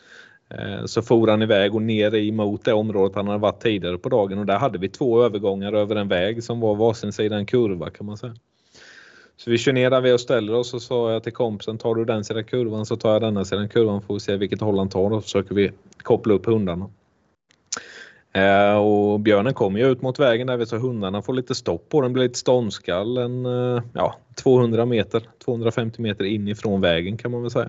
[0.51, 4.09] Eh, så for han iväg och ner emot det området han hade varit tidigare på
[4.09, 7.47] dagen och där hade vi två övergångar över en väg som var varsin sida en
[7.47, 8.35] kurva kan man säga.
[9.37, 11.79] Så vi kör ner där vi och ställer oss och så sa jag till kompisen,
[11.79, 14.61] tar du den sidan kurvan så tar jag denna sidan kurvan får vi se vilket
[14.61, 15.71] håll han tar och så försöker vi
[16.03, 16.90] koppla upp hundarna.
[18.37, 21.88] Eh, och björnen kommer ju ut mot vägen där vi så hundarna får lite stopp
[21.88, 27.31] på den, blir lite ståndskall en eh, ja, 200 meter, 250 meter inifrån vägen kan
[27.31, 27.68] man väl säga.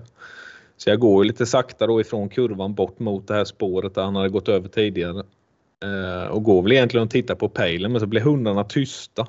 [0.76, 4.16] Så jag går lite sakta då ifrån kurvan bort mot det här spåret där han
[4.16, 5.22] hade gått över tidigare.
[5.84, 9.26] Eh, och går väl egentligen och tittar på pejlen men så blir hundarna tysta.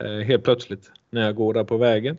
[0.00, 2.16] Eh, helt plötsligt när jag går där på vägen.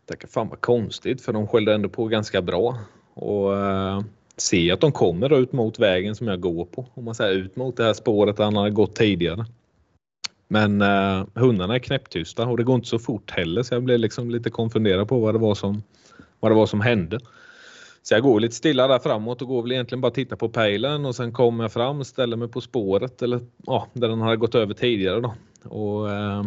[0.00, 2.78] Jag tänker fan vad konstigt för de skällde ändå på ganska bra.
[3.14, 4.00] Och eh,
[4.40, 6.86] ser att de kommer ut mot vägen som jag går på.
[6.94, 9.46] Om man säger ut mot det här spåret där han hade gått tidigare.
[10.48, 13.98] Men eh, hundarna är knäpptysta och det går inte så fort heller så jag blev
[13.98, 15.82] liksom lite konfunderad på vad det var som,
[16.40, 17.18] vad det var som hände.
[18.02, 21.04] Så jag går lite stilla där framåt och går väl egentligen bara titta på pejlen
[21.04, 24.54] och sen kommer jag fram, ställer mig på spåret eller ja, där den hade gått
[24.54, 25.34] över tidigare då.
[25.64, 26.44] Och, eh,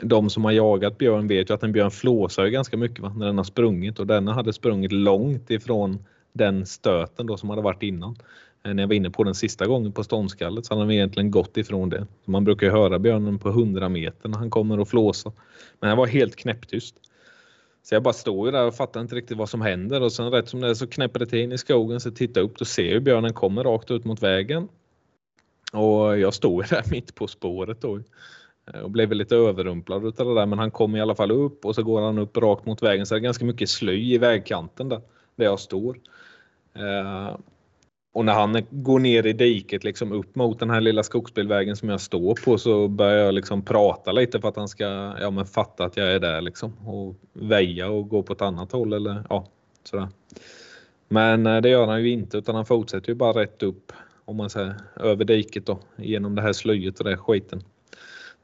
[0.00, 3.14] de som har jagat björn vet ju att en björn flåsar ganska mycket va?
[3.16, 5.98] när den har sprungit och denna hade sprungit långt ifrån
[6.34, 8.16] den stöten då som hade varit innan.
[8.64, 11.30] Eh, när jag var inne på den sista gången på ståndskallet så hade han egentligen
[11.30, 12.06] gått ifrån det.
[12.24, 15.32] Man brukar ju höra björnen på 100 meter när han kommer och flåsar.
[15.80, 16.96] Men han var helt knäpptyst.
[17.82, 20.30] Så jag bara står ju där och fattar inte riktigt vad som händer och sen
[20.30, 22.60] rätt som det är så knäpper det till in i skogen så tittar jag upp
[22.60, 24.68] och ser hur björnen kommer rakt ut mot vägen.
[25.72, 28.00] Och jag står ju där mitt på spåret då
[28.72, 31.64] eh, och blev lite överrumplad utav det där men han kommer i alla fall upp
[31.64, 34.18] och så går han upp rakt mot vägen så det är ganska mycket sly i
[34.18, 35.00] vägkanten där,
[35.36, 35.98] där jag står.
[36.74, 37.36] Eh,
[38.14, 41.88] och när han går ner i diket liksom upp mot den här lilla skogsbilvägen som
[41.88, 44.84] jag står på så börjar jag liksom prata lite för att han ska
[45.20, 48.72] ja, men fatta att jag är där liksom och väja och gå på ett annat
[48.72, 49.46] håll eller ja,
[49.84, 50.08] sådär.
[51.08, 53.92] Men eh, det gör han ju inte utan han fortsätter ju bara rätt upp
[54.24, 57.62] om man säger över diket då genom det här slöjet och den skiten.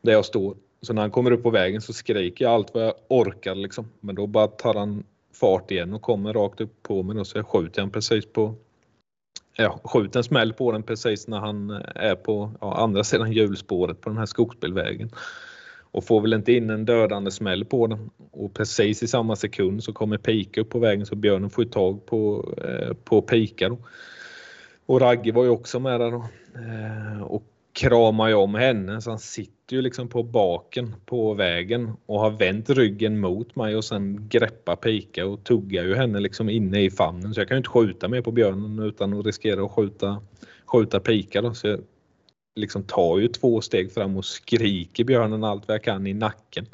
[0.02, 0.56] Där jag står.
[0.82, 3.88] Så när han kommer upp på vägen så skriker jag allt vad jag orkar liksom.
[4.00, 5.04] Men då bara tar han
[5.40, 8.54] fart igen och kommer rakt upp på mig och så skjuter han precis på
[9.56, 13.32] Ja, skjuter en smäll på den precis när han eh, är på ja, andra sidan
[13.32, 15.10] hjulspåret på den här skogsbilvägen.
[15.92, 18.10] Och får väl inte in en dödande smäll på den.
[18.30, 22.06] Och precis i samma sekund så kommer Pika upp på vägen så björnen får tag
[22.06, 23.68] på, eh, på Pika.
[23.68, 23.78] Då.
[24.86, 26.24] Och Ragge var ju också med där då.
[26.54, 31.92] Eh, och kramar ju om henne så han sitter ju liksom på baken på vägen
[32.06, 36.48] och har vänt ryggen mot mig och sen greppar pika och tuggar ju henne liksom
[36.48, 39.64] inne i famnen så jag kan ju inte skjuta mer på björnen utan att riskera
[39.64, 40.22] att skjuta,
[40.66, 41.54] skjuta pika då.
[41.54, 41.80] Så jag
[42.56, 46.66] liksom tar ju två steg fram och skriker björnen allt vad jag kan i nacken.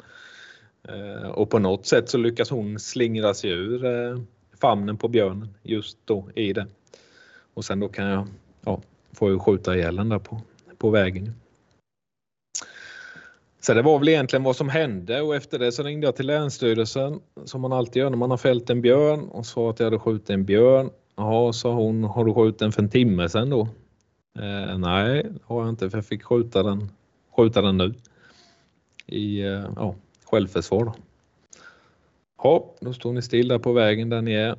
[0.87, 4.19] Eh, och på något sätt så lyckas hon slingra sig ur eh,
[4.61, 6.67] famnen på björnen just då i det.
[7.53, 8.27] Och sen då kan jag,
[8.65, 8.81] ja,
[9.13, 10.41] får skjuta ihjäl den där på,
[10.77, 11.33] på vägen.
[13.59, 16.27] Så det var väl egentligen vad som hände och efter det så ringde jag till
[16.27, 19.85] Länsstyrelsen som man alltid gör när man har fällt en björn och sa att jag
[19.85, 20.89] hade skjutit en björn.
[21.15, 23.61] Ja, sa hon, har du skjutit den för en timme sedan då?
[24.39, 26.91] Eh, nej, det har jag inte för jag fick skjuta den,
[27.37, 27.93] skjuta den nu.
[29.05, 30.93] I eh, ja, självförsvar då.
[32.43, 34.55] Ja, då står ni stilla på vägen där ni är.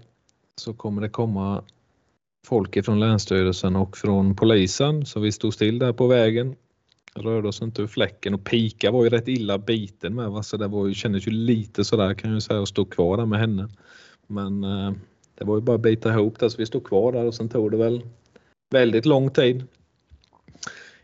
[0.57, 1.63] Så kommer det komma
[2.49, 6.57] folk ifrån Länsstyrelsen och från polisen så vi stod still där på vägen.
[7.15, 10.43] Rörde oss inte ur fläcken och Pika var ju rätt illa biten med va?
[10.43, 13.27] så det var ju, kändes ju lite sådär kan jag säga att stå kvar där
[13.27, 13.69] med henne.
[14.27, 14.93] Men eh,
[15.35, 17.49] det var ju bara att bita ihop där så vi stod kvar där och sen
[17.49, 18.03] tog det väl
[18.71, 19.67] väldigt lång tid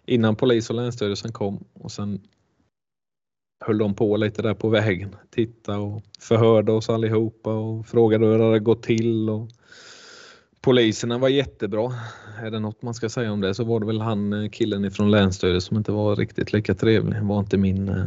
[0.07, 2.21] innan polis och Länsstyrelsen kom och sen
[3.65, 5.17] höll de på lite där på vägen.
[5.31, 9.31] Titta och förhörde oss allihopa och frågade hur det hade gått till.
[9.31, 9.49] Och
[10.65, 11.93] poliserna var jättebra.
[12.43, 14.85] Är det något man ska säga om det så var det väl han eh, killen
[14.85, 17.15] ifrån Länsstyrelsen som inte var riktigt lika trevlig.
[17.15, 18.05] Det var inte min eh,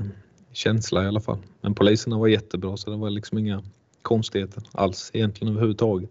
[0.53, 1.37] känsla i alla fall.
[1.61, 3.63] Men poliserna var jättebra så det var liksom inga
[4.01, 6.09] konstigheter alls egentligen överhuvudtaget.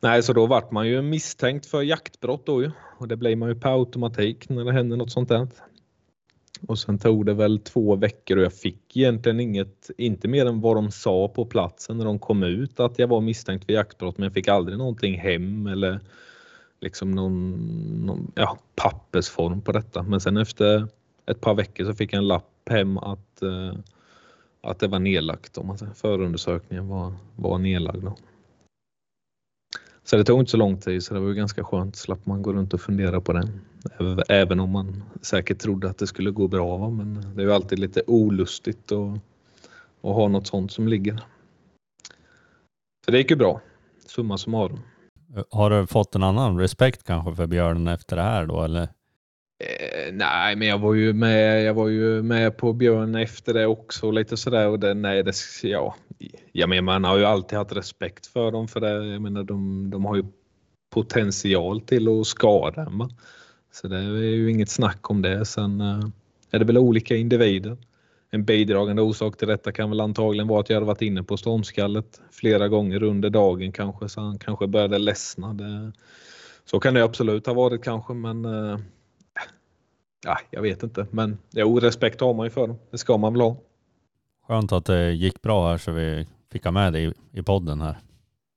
[0.00, 3.48] Nej, så då vart man ju misstänkt för jaktbrott då ju och det blir man
[3.48, 5.48] ju per automatik när det händer något sånt där.
[6.66, 10.60] Och sen tog det väl två veckor och jag fick egentligen inget, inte mer än
[10.60, 14.18] vad de sa på platsen när de kom ut att jag var misstänkt för jaktbrott
[14.18, 16.00] men jag fick aldrig någonting hem eller
[16.80, 17.52] liksom någon,
[18.06, 20.02] någon ja, pappersform på detta.
[20.02, 20.88] Men sen efter
[21.26, 23.74] ett par veckor så fick jag en lapp hem att, eh,
[24.60, 25.58] att det var nedlagt.
[25.58, 25.92] Om man säger.
[25.92, 28.04] Förundersökningen var, var nedlagd.
[28.04, 28.16] Då.
[30.04, 31.96] Så det tog inte så lång tid så det var ju ganska skönt.
[31.96, 33.48] Slapp man gå runt och fundera på det.
[34.28, 36.90] Även om man säkert trodde att det skulle gå bra.
[36.90, 39.14] Men det är ju alltid lite olustigt att,
[40.00, 41.20] att ha något sånt som ligger.
[43.04, 43.60] Så det gick ju bra.
[44.06, 44.80] Summa summarum.
[45.50, 48.88] Har du fått en annan respekt kanske för björnen efter det här då eller?
[49.58, 51.64] Eh, nej, men jag var ju med.
[51.64, 55.34] Jag var ju med på Björn efter det också lite sådär och det, nej, det,
[55.62, 55.94] ja,
[56.52, 59.06] jag menar, man har ju alltid haft respekt för dem för det.
[59.06, 60.24] Jag menar, de, de har ju
[60.90, 63.08] potential till att skada en.
[63.80, 65.44] Så det är ju inget snack om det.
[65.44, 66.00] Sen eh,
[66.50, 67.76] är det väl olika individer.
[68.30, 71.36] En bidragande orsak till detta kan väl antagligen vara att jag hade varit inne på
[71.36, 75.54] stormskallet flera gånger under dagen kanske så han kanske började ledsna.
[75.54, 75.92] Det,
[76.64, 78.78] så kan det absolut ha varit kanske men eh,
[80.24, 82.78] ja, jag vet inte, men jo, respekt har man ju för dem.
[82.90, 83.56] Det ska man väl ha.
[84.48, 87.80] Skönt att det gick bra här så vi fick ha med dig i, i podden
[87.80, 87.98] här.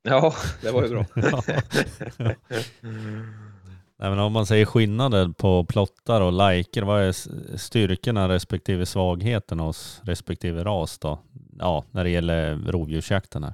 [0.04, 1.06] Ja, det var ju bra.
[4.02, 7.12] Nej, men om man säger skillnader på plottar och liker, vad är
[7.58, 11.20] styrkorna respektive svagheten hos respektive ras då?
[11.60, 13.54] Ja, när det gäller rovdjursjakten här.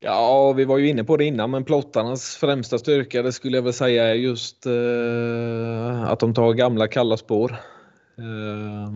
[0.00, 3.62] Ja, vi var ju inne på det innan, men plottarnas främsta styrka det skulle jag
[3.62, 7.56] väl säga är just eh, att de tar gamla kalla spår.
[8.18, 8.92] Eh,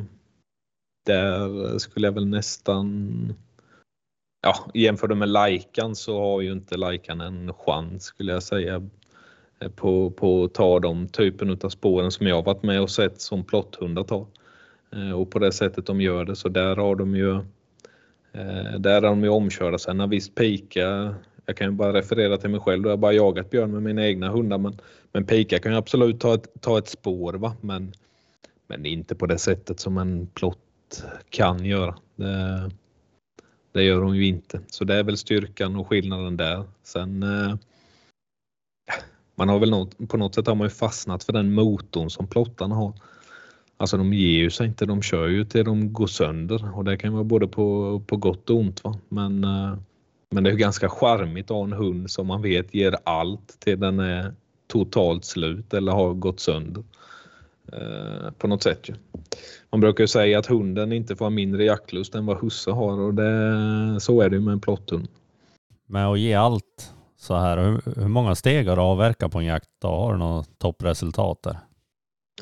[1.07, 3.35] där skulle jag väl nästan...
[4.43, 8.83] Ja, jämför du med lajkan så har ju inte lajkan en chans skulle jag säga
[9.61, 13.21] Eh, på, på att ta de typen av spåren som jag varit med och sett
[13.21, 14.27] som plotthundar tar.
[14.93, 17.35] Eh, och på det sättet de gör det så där har de ju
[18.33, 21.15] eh, där är de ju omkörda sen när visst pika,
[21.47, 23.83] jag kan ju bara referera till mig själv, då har jag bara jagat björn med
[23.83, 24.81] mina egna hundar men,
[25.13, 27.57] men pika kan ju absolut ta ett, ta ett spår va?
[27.61, 27.93] Men,
[28.67, 30.59] men inte på det sättet som en plott
[31.31, 31.95] kan göra.
[32.17, 32.71] Det,
[33.73, 34.61] det gör hon ju inte.
[34.67, 36.65] Så det är väl styrkan och skillnaden där.
[36.83, 37.57] Sen eh,
[39.35, 42.27] man har väl något, på något sätt har man ju fastnat för den motorn som
[42.27, 42.93] plottarna har.
[43.77, 46.97] Alltså de ger ju sig inte, de kör ju till de går sönder och det
[46.97, 48.85] kan vara både på, på gott och ont.
[48.85, 48.99] Va?
[49.09, 49.77] Men, eh,
[50.31, 53.81] men det är ganska charmigt att ha en hund som man vet ger allt till
[53.81, 54.35] den är
[54.67, 56.85] totalt slut eller har gått sönder.
[57.73, 58.95] Eh, på något sätt ju.
[59.71, 63.01] Man brukar ju säga att hunden inte får ha mindre jaktlust än vad husse har
[63.01, 65.09] och det, så är det ju med en plotthund.
[65.87, 66.94] Med att ge allt
[67.25, 69.69] så här, hur, hur många steg har du avverkat på en jakt?
[69.83, 71.59] Då har du något toppresultat där?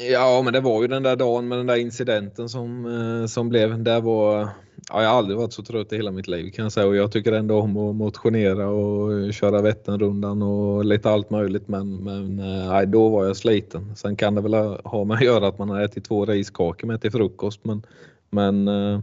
[0.01, 3.49] Ja, men det var ju den där dagen med den där incidenten som, eh, som
[3.49, 3.83] blev.
[3.83, 4.49] Där var,
[4.89, 6.97] ja, jag har aldrig varit så trött i hela mitt liv kan jag säga och
[6.97, 12.39] jag tycker ändå om att motionera och köra Vätternrundan och lite allt möjligt men, men
[12.39, 13.97] eh, nej, då var jag sliten.
[13.97, 17.01] Sen kan det väl ha med att göra att man har ätit två riskakor med
[17.01, 17.83] till frukost men,
[18.31, 19.01] men eh,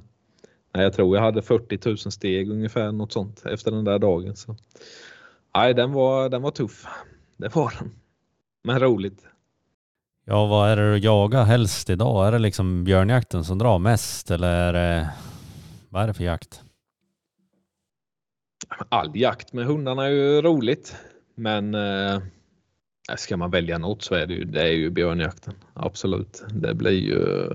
[0.74, 4.36] nej, jag tror jag hade 40 000 steg ungefär något sånt efter den där dagen.
[4.36, 4.56] Så.
[5.56, 6.86] Nej, den var, den var tuff.
[7.38, 7.92] Det var den.
[8.64, 9.26] Men roligt.
[10.26, 12.28] Ja, vad är det du jagar helst idag?
[12.28, 15.10] Är det liksom björnjakten som drar mest eller är det,
[15.90, 16.64] vad är det för jakt?
[18.90, 20.96] All jakt med hundarna är ju roligt,
[21.36, 22.22] men eh,
[23.18, 25.54] ska man välja något så är det ju, det är ju björnjakten.
[25.74, 26.44] Absolut.
[26.50, 27.50] Det blir ju,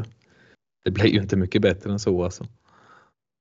[0.85, 2.47] det blir ju inte mycket bättre än så alltså.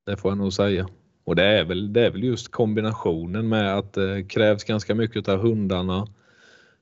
[0.06, 0.88] Det får jag nog säga.
[1.24, 5.30] Och det är väl, det är väl just kombinationen med att det krävs ganska mycket
[5.30, 6.08] av hundarna.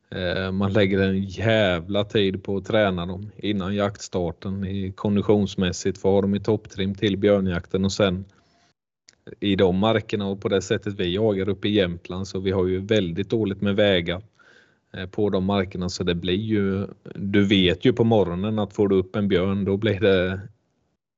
[0.10, 6.10] Eh, man lägger en jävla tid på att träna dem innan jaktstarten i konditionsmässigt för
[6.10, 8.26] att ha dem i topptrim till björnjakten och sen
[9.40, 12.28] i de markerna och på det sättet vi jagar uppe i Jämtland.
[12.28, 14.22] Så vi har ju väldigt dåligt med vägar
[14.94, 15.90] eh, på de markerna.
[15.90, 19.66] Så det blir ju, du vet ju på morgonen att får du upp en björn
[19.66, 20.40] då blir det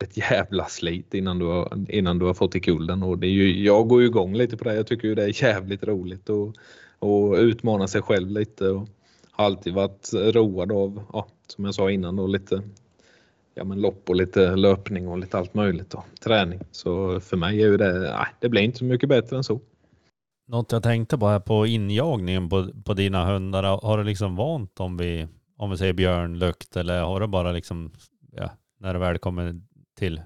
[0.04, 3.32] ett jävla slit innan du har, innan du har fått i kullen och det är
[3.32, 4.76] ju, jag går ju igång lite på det.
[4.76, 6.56] Jag tycker ju det är jävligt roligt och
[7.04, 8.88] och utmana sig själv lite och
[9.32, 12.64] har alltid varit road av, ja, som jag sa innan, då, lite
[13.56, 15.90] ja, men lopp och lite löpning och lite allt möjligt.
[15.90, 16.04] Då.
[16.24, 16.60] Träning.
[16.72, 19.62] Så för mig är ju det, nej, det blir inte så mycket bättre än så.
[20.48, 24.76] Något jag tänkte på här på injagningen på, på dina hundar, har du liksom vant
[24.76, 25.28] dem vid,
[25.58, 27.92] om vi säger björnlukt eller har du bara liksom,
[28.32, 28.50] ja,
[28.80, 29.62] när det väl kommer
[30.04, 30.22] till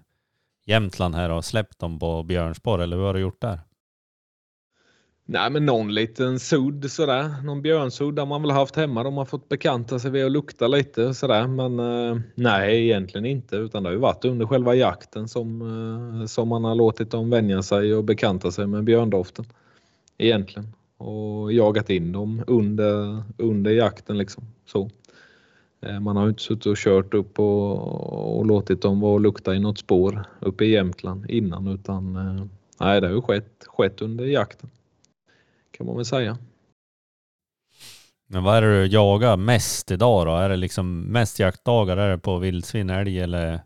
[0.65, 3.59] Jämtland här och släppt dem på björnspår eller hur har du gjort där?
[5.25, 7.43] Nej, men någon liten sudd sådär.
[7.43, 9.03] Någon björnsudd har man väl haft hemma.
[9.03, 11.47] De har fått bekanta sig vid att lukta lite sådär.
[11.47, 13.55] Men eh, nej, egentligen inte.
[13.55, 15.61] Utan det har ju varit under själva jakten som,
[16.21, 19.45] eh, som man har låtit dem vänja sig och bekanta sig med björndoften.
[20.17, 20.73] Egentligen.
[20.97, 24.43] Och jagat in dem under, under jakten liksom.
[24.65, 24.89] Så.
[25.81, 29.21] Eh, man har ju inte suttit och kört upp och, och låtit dem vara och
[29.21, 32.45] lukta i något spår uppe i Jämtland innan utan eh,
[32.79, 34.69] nej, det har ju skett, skett under jakten
[35.77, 36.37] kan man väl säga.
[38.27, 40.31] Men vad är det du jagar mest idag då?
[40.31, 41.97] Är det liksom mest jaktdagar?
[41.97, 43.59] Är det på vildsvin, älg eller?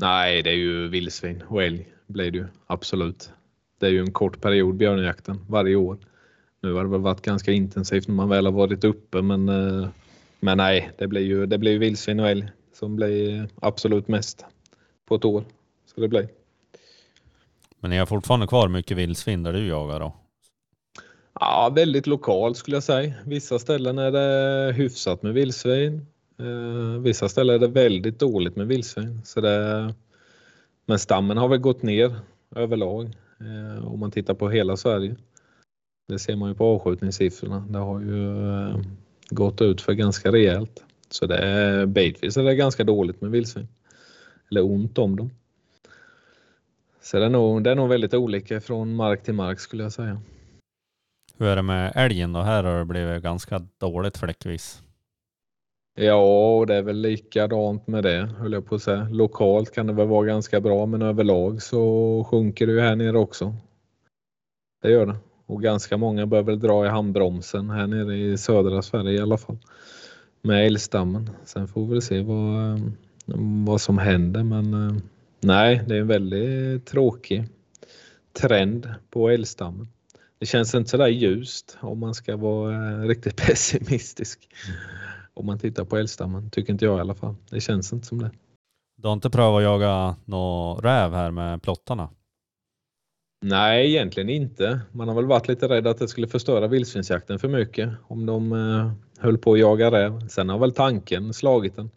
[0.00, 3.30] Nej, det är ju vildsvin och älg blir det ju absolut.
[3.78, 5.98] Det är ju en kort period björnjakten varje år.
[6.62, 9.88] Nu har det väl varit ganska intensivt när man väl har varit uppe men, eh,
[10.40, 14.44] men nej, det blir ju det blir vildsvin och älg som blir absolut mest
[15.08, 15.44] på ett år.
[15.94, 16.28] Så det blir.
[17.80, 20.16] Men ni har fortfarande kvar mycket vildsvin där du jagar då?
[21.40, 23.14] Ja, väldigt lokalt skulle jag säga.
[23.24, 26.06] Vissa ställen är det hyfsat med vildsvin.
[26.38, 29.20] Eh, vissa ställen är det väldigt dåligt med vildsvin.
[29.24, 29.94] Så det,
[30.86, 32.16] men stammen har väl gått ner
[32.56, 35.16] överlag eh, om man tittar på hela Sverige.
[36.08, 37.66] Det ser man ju på avskjutningssiffrorna.
[37.68, 38.80] Det har ju eh,
[39.30, 40.84] gått ut för ganska rejält.
[41.10, 43.68] Så det är bitvis är det ganska dåligt med vildsvin.
[44.50, 45.30] Eller ont om dem.
[47.00, 49.92] Så det är nog, det är nog väldigt olika från mark till mark skulle jag
[49.92, 50.20] säga.
[51.38, 52.40] Hur är det med älgen då?
[52.40, 54.82] Här har det blivit ganska dåligt fläckvis.
[55.94, 59.08] Ja, det är väl likadant med det höll jag på att säga.
[59.10, 63.18] Lokalt kan det väl vara ganska bra men överlag så sjunker det ju här nere
[63.18, 63.54] också.
[64.82, 65.16] Det gör det.
[65.48, 69.38] Och ganska många börjar väl dra i handbromsen här nere i södra Sverige i alla
[69.38, 69.58] fall.
[70.42, 71.30] Med älgstammen.
[71.44, 72.78] Sen får vi väl se vad, eh,
[73.66, 74.96] vad som händer men eh,
[75.40, 77.44] nej, det är en väldigt tråkig
[78.40, 79.88] trend på älgstammen.
[80.38, 84.48] Det känns inte sådär ljust om man ska vara eh, riktigt pessimistisk.
[85.34, 87.34] Om man tittar på älgstammen, tycker inte jag i alla fall.
[87.50, 88.30] Det känns inte som det.
[88.96, 92.08] Du har inte prövat att jaga någon räv här med plottarna?
[93.40, 94.80] Nej, egentligen inte.
[94.92, 98.52] Man har väl varit lite rädd att det skulle förstöra vildsvinsjakten för mycket om de
[98.52, 100.28] eh, höll på att jaga räv.
[100.28, 101.90] Sen har väl tanken slagit den.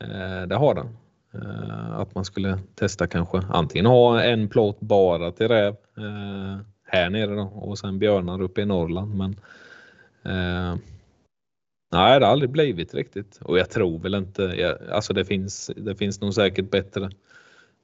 [0.00, 0.96] Eh, det har den.
[1.34, 7.10] Eh, att man skulle testa kanske antingen ha en plåt bara till räv eh, här
[7.10, 9.14] nere då, och sen björnar uppe i Norrland.
[9.14, 9.30] Men
[10.24, 10.78] eh,
[11.92, 15.70] nej, det har aldrig blivit riktigt och jag tror väl inte, jag, alltså det finns,
[15.76, 17.10] det finns nog säkert bättre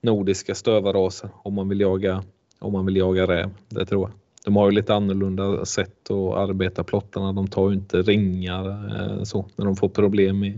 [0.01, 2.25] nordiska stövarraser om man vill jaga
[2.63, 3.51] om man vill jaga räv.
[3.69, 4.13] Det tror jag.
[4.45, 7.33] De har ju lite annorlunda sätt att arbeta plottarna.
[7.33, 10.57] De tar ju inte ringar eh, så när de får problem i,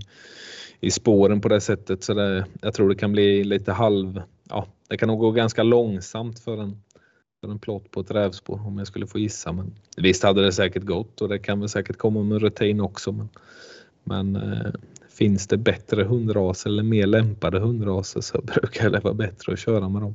[0.80, 2.04] i spåren på det sättet.
[2.04, 5.62] Så det, jag tror det kan bli lite halv, ja, det kan nog gå ganska
[5.62, 6.82] långsamt för en,
[7.40, 9.52] för en plott på ett rävspår om jag skulle få gissa.
[9.52, 13.12] Men visst hade det säkert gått och det kan väl säkert komma med rutin också.
[13.12, 13.28] Men,
[14.04, 14.72] men eh,
[15.08, 19.88] finns det bättre hundraser eller mer lämpade hundraser så brukar det vara bättre att köra
[19.88, 20.14] med dem.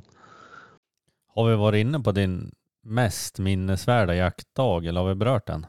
[1.40, 5.66] Har vi varit inne på din mest minnesvärda jaktdag eller har vi berört den?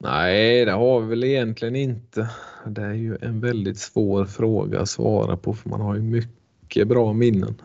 [0.00, 2.30] Nej, det har vi väl egentligen inte.
[2.66, 6.88] Det är ju en väldigt svår fråga att svara på för man har ju mycket
[6.88, 7.62] bra minnen.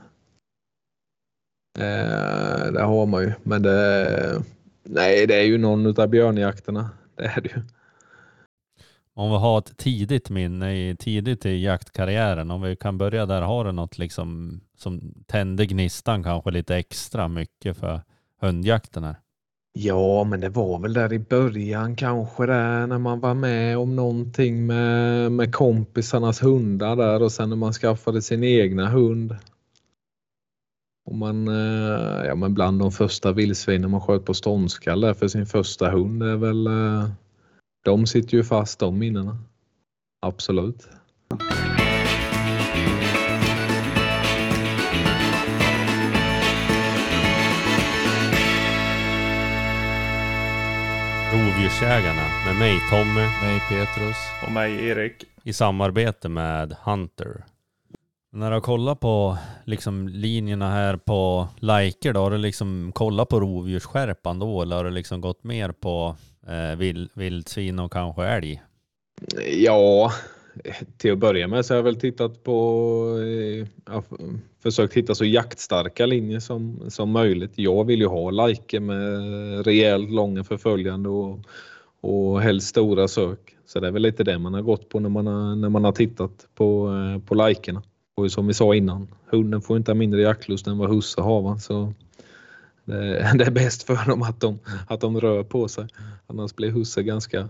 [1.80, 4.44] Eh, det har man ju, men det,
[4.84, 6.90] nej, det är ju någon av björnjakterna.
[7.16, 7.62] Det är det ju.
[9.14, 13.66] Om vi har ett tidigt minne, tidigt i jaktkarriären, om vi kan börja där, har
[13.66, 18.02] du något liksom som tände gnistan kanske lite extra mycket för
[18.42, 19.16] hundjakten här?
[19.74, 23.96] Ja, men det var väl där i början kanske där när man var med om
[23.96, 29.36] någonting med, med kompisarnas hundar där och sen när man skaffade sin egna hund.
[31.06, 35.46] Och man, eh, ja men bland de första vildsvinen man sköt på ståndskall för sin
[35.46, 37.10] första hund är väl, eh,
[37.84, 39.38] de sitter ju fast de minnena.
[40.20, 40.88] Absolut.
[51.34, 54.18] Rovdjursjägarna med mig Tommy Mig Petrus.
[54.46, 55.26] Och mig Erik.
[55.44, 57.46] i samarbete med Hunter.
[58.34, 63.30] När du har kollat på liksom linjerna här på liker då, har du liksom kollat
[63.30, 66.16] på rovdjursskärpan då eller har du liksom gått mer på
[66.48, 68.62] eh, vild, vildsvin och kanske älg?
[69.52, 70.12] Ja,
[70.98, 73.18] till att börja med så har jag väl tittat på,
[73.90, 74.02] eh,
[74.64, 77.52] försökt hitta så jaktstarka linjer som, som möjligt.
[77.56, 81.40] Jag vill ju ha like med rejält långa förföljande och,
[82.02, 83.56] och helst stora sök.
[83.66, 85.84] Så det är väl lite det man har gått på när man har, när man
[85.84, 87.84] har tittat på, eh, på likerna.
[88.16, 91.42] Och som vi sa innan, hunden får inte ha mindre jaktlust än vad husse har.
[91.42, 91.58] Va?
[91.58, 91.94] Så
[92.86, 95.88] det, är bäst för dem att de, att de rör på sig.
[96.28, 97.50] Annars blir husse ganska,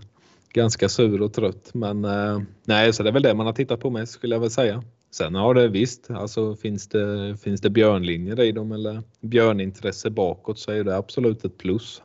[0.52, 1.70] ganska sur och trött.
[1.74, 4.40] Men eh, nej, så det är väl det man har tittat på mest skulle jag
[4.40, 4.82] väl säga.
[5.10, 10.58] Sen har det visst, alltså finns det, finns det björnlinjer i dem eller björnintresse bakåt
[10.58, 12.02] så är det absolut ett plus.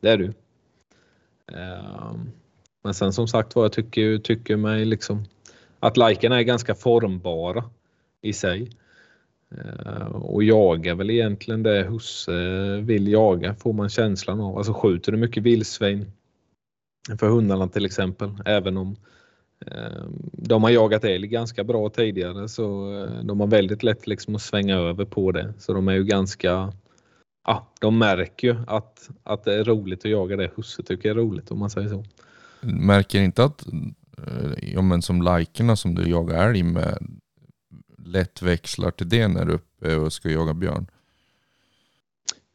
[0.00, 0.32] Det är det ju.
[1.52, 2.30] Ehm,
[2.84, 5.24] men sen som sagt var, jag tycker, tycker mig liksom
[5.80, 7.64] att likerna är ganska formbara
[8.22, 8.70] i sig.
[9.50, 12.32] Eh, och jagar väl egentligen det husse
[12.80, 14.58] vill jaga får man känslan av.
[14.58, 16.12] Alltså skjuter du mycket vildsvin
[17.18, 18.96] för hundarna till exempel, även om
[19.66, 24.34] eh, de har jagat älg ganska bra tidigare så eh, de har väldigt lätt liksom
[24.34, 25.54] att svänga över på det.
[25.58, 26.72] Så de är ju ganska
[27.46, 31.14] ja, de märker ju att, att det är roligt att jaga det husse tycker är
[31.14, 32.04] roligt om man säger så.
[32.60, 33.66] Märker inte att,
[34.62, 36.98] ja men som likerna som du jagar älg med,
[38.06, 40.86] lätt växlar till det när du är uppe och ska jaga björn?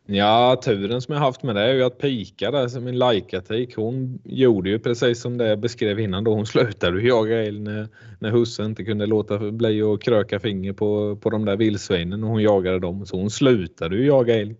[0.06, 3.76] Ja, turen som jag haft med det är ju att Pika där som min lajkatik,
[3.76, 6.34] hon gjorde ju precis som det jag beskrev innan då.
[6.34, 7.88] Hon slutade jaga älg när,
[8.20, 12.30] när husse inte kunde låta bli att kröka finger på, på de där vildsvinen och
[12.30, 13.06] hon jagade dem.
[13.06, 14.56] Så hon slutade ju jaga älg.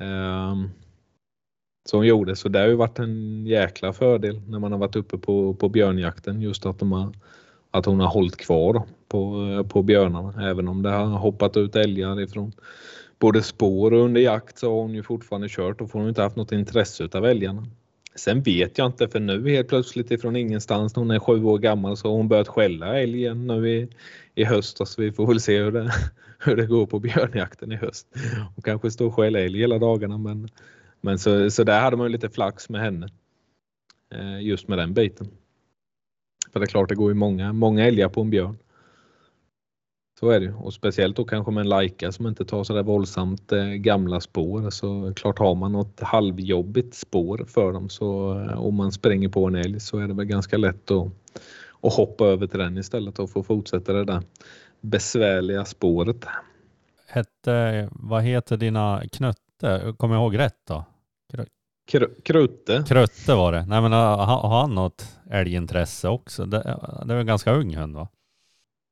[0.00, 0.70] Um,
[1.88, 2.36] så hon gjorde.
[2.36, 5.68] Så det har ju varit en jäkla fördel när man har varit uppe på, på
[5.68, 6.40] björnjakten.
[6.40, 7.12] Just att, de har,
[7.70, 8.82] att hon har hållit kvar
[9.14, 10.50] på, på björnarna.
[10.50, 12.52] Även om det har hoppat ut älgar ifrån
[13.18, 16.22] både spår och under jakt så har hon ju fortfarande kört och får hon inte
[16.22, 17.66] haft något intresse av älgarna.
[18.14, 21.58] Sen vet jag inte för nu helt plötsligt ifrån ingenstans när hon är sju år
[21.58, 23.88] gammal så har hon börjat skälla älg igen nu i,
[24.34, 24.88] i höst.
[24.88, 25.92] Så vi får väl se hur det,
[26.38, 28.06] hur det går på björnjakten i höst.
[28.54, 30.48] Hon kanske står och skäller älg hela dagarna men,
[31.00, 33.08] men så, så där hade man lite flax med henne.
[34.14, 35.28] Eh, just med den biten.
[36.52, 38.56] För det är klart det går ju många, många älgar på en björn.
[40.20, 42.82] Så är det och speciellt då kanske med en Laika som inte tar så där
[42.82, 44.70] våldsamt eh, gamla spår.
[44.70, 49.46] Så klart har man något halvjobbigt spår för dem så eh, om man springer på
[49.46, 51.06] en älg så är det väl ganska lätt att,
[51.80, 54.22] att hoppa över till den istället och få fortsätta det där
[54.80, 56.24] besvärliga spåret.
[57.06, 59.94] Hette, vad heter dina knötte?
[59.96, 60.84] Kommer jag ihåg rätt då?
[61.86, 62.84] Kr Krutte.
[62.88, 63.66] Krutte var det.
[63.66, 66.46] Nej men har han något älgintresse också?
[66.46, 68.08] Det, det är en ganska ung hund va?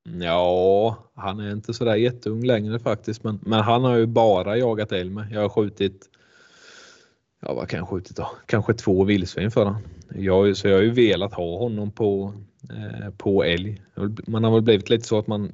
[0.05, 3.25] Ja, han är inte sådär jätteung längre faktiskt.
[3.25, 5.27] Men, men han har ju bara jagat älg med.
[5.33, 6.11] Jag har skjutit,
[7.41, 8.31] ja vad kan jag skjutit då?
[8.47, 9.83] Kanske två vildsvin för honom.
[10.15, 12.35] Jag, så jag har ju velat ha honom på,
[12.71, 13.83] eh, på älg.
[14.27, 15.53] Man har väl blivit lite så att man,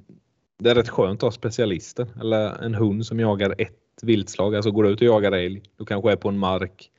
[0.59, 4.57] det är rätt skönt att ha specialister eller en hund som jagar ett viltslag.
[4.57, 6.91] Alltså går du ut och jagar älg, du kanske är på en mark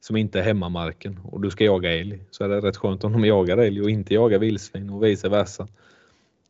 [0.00, 3.12] som inte är hemmamarken och du ska jaga älg så är det rätt skönt om
[3.12, 5.68] de jagar älg och inte jagar vildsvin och vice versa.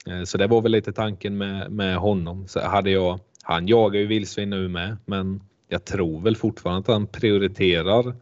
[0.06, 2.48] Eh, så det var väl lite tanken med, med honom.
[2.48, 6.86] Så hade jag, han jagar ju vildsvin nu med, men jag tror väl fortfarande att
[6.86, 8.14] han prioriterar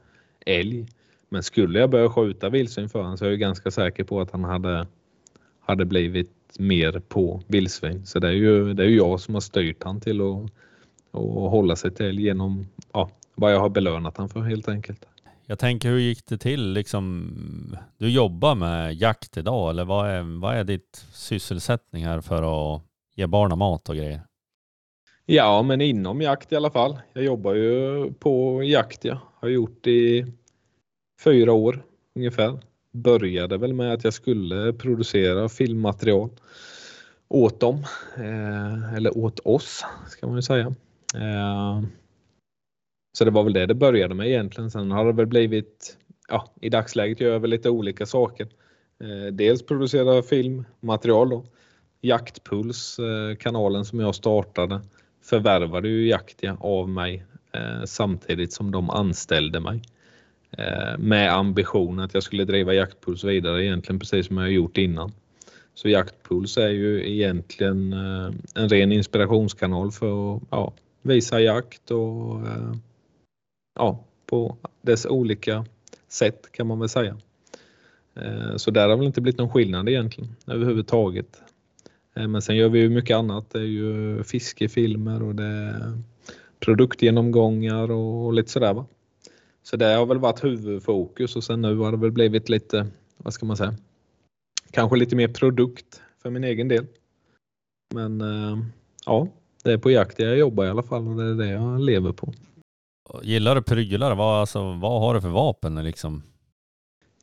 [0.47, 0.87] älg.
[1.29, 4.31] Men skulle jag börja skjuta vildsvin för honom så är jag ganska säker på att
[4.31, 4.87] han hade,
[5.61, 8.07] hade blivit mer på vildsvin.
[8.07, 10.45] Så det är ju, det är ju jag som har styrt han till att,
[11.13, 15.07] att hålla sig till älg genom ja, vad jag har belönat han för helt enkelt.
[15.47, 17.77] Jag tänker hur gick det till liksom?
[17.99, 22.83] Du jobbar med jakt idag eller vad är, vad är ditt sysselsättning här för att
[23.15, 24.21] ge barnen mat och grejer?
[25.27, 26.99] Ja, men inom jakt i alla fall.
[27.13, 29.05] Jag jobbar ju på jakt.
[29.05, 30.27] Jag har gjort i
[31.25, 31.85] fyra år
[32.15, 32.59] ungefär.
[32.93, 36.31] Började väl med att jag skulle producera filmmaterial
[37.29, 37.85] åt dem.
[38.17, 40.75] Eh, eller åt oss ska man ju säga.
[41.15, 41.83] Eh,
[43.19, 44.71] så det var väl det det började med egentligen.
[44.71, 45.97] Sen har det väl blivit,
[46.29, 48.49] ja, i dagsläget gör jag väl lite olika saker.
[48.99, 51.45] Dels dels producera filmmaterial då.
[52.01, 54.81] Jaktpuls, eh, kanalen som jag startade,
[55.23, 59.83] förvärvade ju Jaktia av mig eh, samtidigt som de anställde mig.
[60.99, 65.13] Med ambition att jag skulle driva Jaktpuls vidare egentligen precis som jag gjort innan.
[65.75, 67.93] Så Jaktpuls är ju egentligen
[68.55, 72.41] en ren inspirationskanal för att ja, visa jakt och
[73.75, 75.67] ja, på dess olika
[76.09, 77.17] sätt kan man väl säga.
[78.15, 81.43] Eh, så där har väl inte blivit någon skillnad egentligen överhuvudtaget.
[82.15, 83.51] Eh, men sen gör vi ju mycket annat.
[83.51, 86.03] Det är ju fiskefilmer och det är
[86.61, 88.75] produktgenomgångar och lite sådär.
[88.75, 88.87] Va?
[89.63, 93.33] Så det har väl varit huvudfokus och sen nu har det väl blivit lite, vad
[93.33, 93.75] ska man säga,
[94.71, 96.87] kanske lite mer produkt för min egen del.
[97.95, 98.59] Men eh,
[99.07, 99.29] ja,
[99.65, 102.13] det är på jakt jag jobbar i alla fall och det är det jag lever
[102.13, 102.33] på.
[103.23, 104.15] Gillar du prylar?
[104.15, 106.23] Vad, alltså, vad har du för vapen liksom?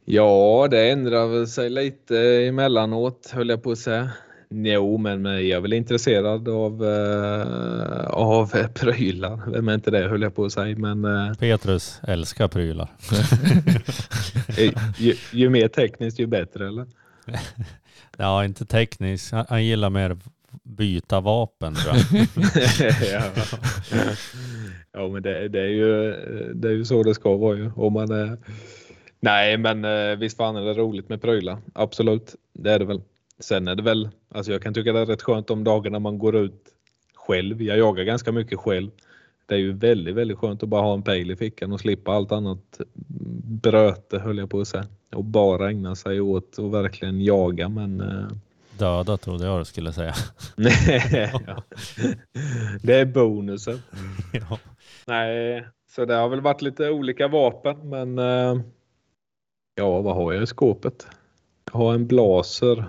[0.06, 4.10] Ja, det ändrar väl sig lite emellanåt höll jag på att säga.
[4.54, 9.52] Jo, men jag är väl intresserad av, uh, av prylar.
[9.52, 10.78] Vem är inte det höll jag på att säga.
[10.78, 12.90] Men, uh, Petrus älskar prylar.
[14.98, 16.86] ju, ju, mer tekniskt ju bättre eller?
[18.18, 19.32] ja, inte tekniskt.
[19.32, 20.18] Han, han gillar mer
[20.64, 22.28] byta vapen tror jag.
[23.14, 23.44] ja.
[24.92, 26.14] ja, men det, det, är ju,
[26.54, 27.72] det är ju så det ska vara ju.
[27.76, 28.38] Om man är...
[29.20, 29.86] Nej, men
[30.20, 31.58] visst fan är det roligt med prylar.
[31.74, 33.02] Absolut, det är det väl.
[33.40, 36.20] Sen är det väl, alltså jag kan tycka det är rätt skönt de dagarna man
[36.20, 36.64] går ut
[37.16, 37.62] själv.
[37.62, 38.92] Jag jagar ganska mycket själv.
[39.46, 42.12] Det är ju väldigt, väldigt skönt att bara ha en pejl i fickan och slippa
[42.12, 42.82] allt annat
[43.62, 44.86] bröte höll jag på att säga.
[45.12, 48.28] Och bara ägna sig åt att verkligen jaga men eh,
[48.82, 50.14] Döda trodde jag du skulle säga.
[51.48, 51.64] ja.
[52.82, 53.80] Det är bonusen.
[54.34, 54.60] Ja.
[55.08, 58.62] Nej, så det har väl varit lite olika vapen men eh,
[59.76, 61.08] ja, vad har jag i skåpet?
[61.72, 62.86] Jag har en blaser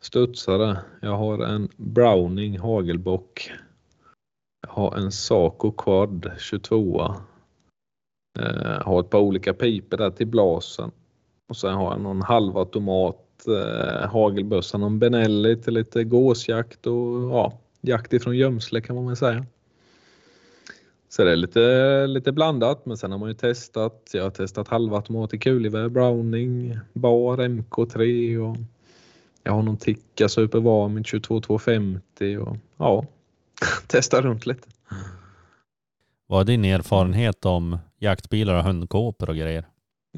[0.00, 0.78] studsare.
[1.00, 3.50] Jag har en Browning hagelbock.
[4.66, 7.14] Jag har en Saco Quad 22.
[8.38, 10.90] Jag har ett par olika piper där till blasen.
[11.48, 17.52] Och sen har jag någon halvautomat eh, hagelbössan om Benelli till lite gåsjakt och ja,
[17.80, 19.46] jakt ifrån gömsle kan man väl säga.
[21.08, 24.10] Så det är lite, lite blandat, men sen har man ju testat.
[24.12, 28.56] Jag har testat halvautomat i kulgevär, Browning, Bar, MK3 och
[29.42, 33.06] jag har någon Tikka Super Varmin 22250 och ja,
[33.86, 34.68] testa runt lite.
[36.26, 39.64] Vad är din erfarenhet om jaktbilar och hundkåpor och grejer?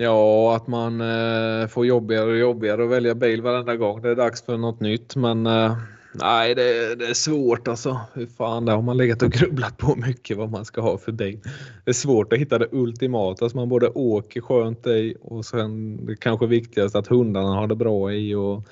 [0.00, 4.02] Ja, att man eh, får jobbigare och jobbigare att välja bil varenda gång.
[4.02, 5.76] Det är dags för något nytt, men eh,
[6.12, 8.00] nej, det, det, är svårt alltså.
[8.14, 11.12] Hur fan, det har man legat och grubblat på mycket vad man ska ha för
[11.12, 11.40] bil.
[11.84, 16.06] Det är svårt att hitta det ultimata som man både åker skönt i och sen
[16.06, 18.68] det kanske viktigaste att hundarna har det bra i och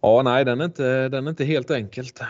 [0.00, 2.20] Ja, nej, den är inte, den är inte helt enkelt.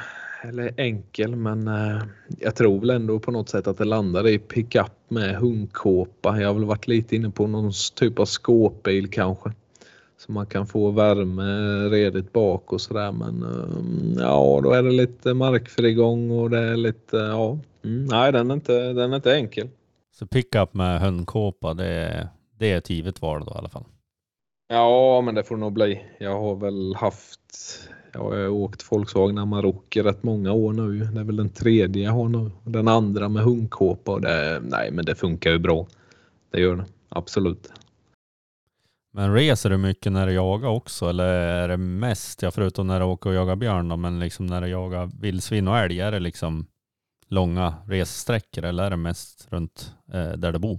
[0.48, 2.02] Eller enkel, men eh,
[2.38, 6.40] jag tror väl ändå på något sätt att det landar i pickup med hundkåpa.
[6.40, 9.52] Jag har väl varit lite inne på någon typ av skåpbil kanske.
[10.18, 11.44] Så man kan få värme
[11.88, 13.12] redigt bak och sådär.
[13.12, 17.58] Men eh, ja, då är det lite markfrigång och det är lite, ja.
[17.84, 19.68] Mm, nej, den är, inte, den är inte enkel.
[20.18, 22.28] Så pickup med hundkåpa, det är,
[22.58, 23.84] det är ett givet val då i alla fall?
[24.68, 26.04] Ja, men det får nog bli.
[26.18, 27.40] Jag har väl haft,
[28.12, 30.98] jag har åkt Volkswagen Amarok i rätt många år nu.
[30.98, 32.50] Det är väl den tredje jag har nu.
[32.64, 35.86] Den andra med hundkåpa och det, nej men det funkar ju bra.
[36.50, 37.72] Det gör det, absolut.
[39.12, 43.00] Men reser du mycket när du jagar också eller är det mest, ja förutom när
[43.00, 46.12] du åker och jagar björn då, men liksom när du jagar vildsvin och älg, är
[46.12, 46.66] det liksom
[47.28, 50.78] långa ressträckor eller är det mest runt eh, där du bor?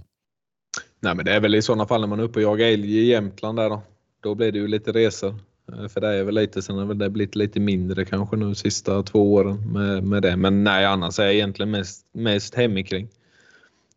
[1.00, 2.98] Nej, men det är väl i sådana fall när man är uppe och jagar älg
[2.98, 3.82] i Jämtland där då.
[4.20, 5.34] Då blir det ju lite resor.
[5.72, 9.02] Eh, för det är väl lite, sen har det blivit lite mindre kanske nu sista
[9.02, 10.36] två åren med, med det.
[10.36, 13.08] Men nej, annars är jag egentligen mest, mest hemikring.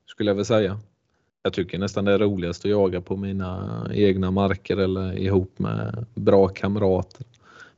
[0.08, 0.80] Skulle jag väl säga.
[1.44, 6.06] Jag tycker nästan det är roligast att jaga på mina egna marker eller ihop med
[6.16, 7.26] bra kamrater.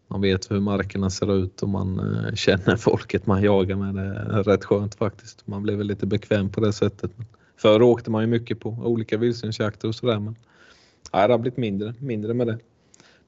[0.08, 3.96] Man vet hur markerna ser ut och man eh, känner folket man jagar med.
[3.96, 5.48] Det är rätt skönt faktiskt.
[5.48, 7.12] Man blir väl lite bekväm på det sättet.
[7.58, 10.36] Förr åkte man ju mycket på olika vildsvinsjakter och sådär men
[11.14, 12.58] nej, det har blivit mindre, mindre med det.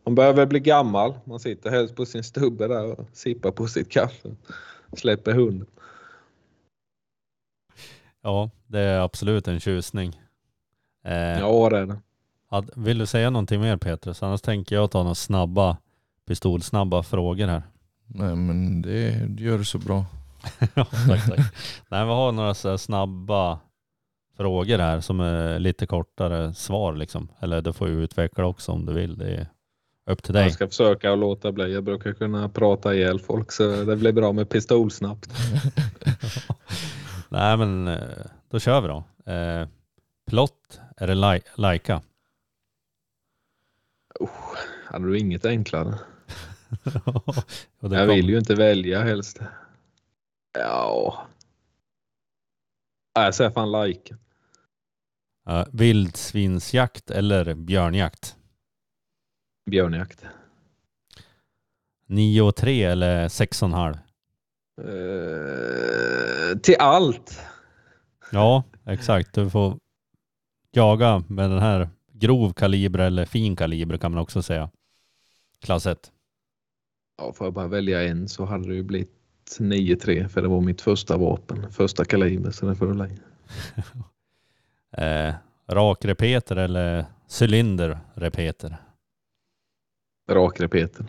[0.06, 1.14] Man behöver bli gammal.
[1.24, 4.36] Man sitter helst på sin stubbe där och sippar på sitt kaffe.
[4.94, 5.68] Släpper hunden.
[8.22, 10.22] Ja, det är absolut en tjusning.
[11.06, 11.98] Eh, ja, det är det.
[12.76, 14.24] Vill du säga någonting mer Petrus?
[14.24, 15.78] Annars tänker jag ta några snabba,
[16.28, 17.64] pistolsnabba frågor här.
[18.08, 20.06] Nej men det, det gör du så bra.
[20.60, 21.40] ja, tack, tack.
[21.90, 23.60] Nej, vi har några så snabba
[24.38, 27.28] frågor här som är lite kortare svar liksom.
[27.40, 29.18] Eller du får ju utveckla också om du vill.
[29.18, 29.48] Det är
[30.06, 30.44] upp till dig.
[30.44, 31.74] Jag ska försöka att låta bli.
[31.74, 35.30] Jag brukar kunna prata ihjäl folk så det blir bra med pistol snabbt.
[37.30, 38.00] Nej men eh,
[38.50, 39.04] då kör vi då.
[39.32, 39.68] Eh,
[40.28, 42.02] plott eller li Laika?
[44.20, 44.30] Oh,
[44.86, 46.00] hade du inget enklare?
[47.80, 49.40] jag vill ju inte välja helst.
[50.60, 51.28] Ja.
[53.14, 54.16] Jag säger fan Laika.
[55.50, 58.36] Uh, vildsvinsjakt eller björnjakt?
[59.66, 60.26] Björnjakt.
[62.08, 63.98] 9 och 3 eller 6,5?
[64.82, 67.40] Uh, till allt.
[68.32, 69.34] Ja, exakt.
[69.34, 69.80] Du får
[70.72, 74.70] jaga med den här grov kaliber eller fin kaliber kan man också säga.
[75.60, 76.12] klass 1?
[77.18, 79.12] Ja, får jag bara välja en så hade det ju blivit
[79.60, 83.16] 9-3 för det var mitt första vapen, första kaliber så det får du lägga.
[84.98, 85.34] Eh,
[85.68, 87.06] rakrepeter eller
[87.42, 88.78] cylinderrepeter?
[90.28, 91.06] Rakrepeter.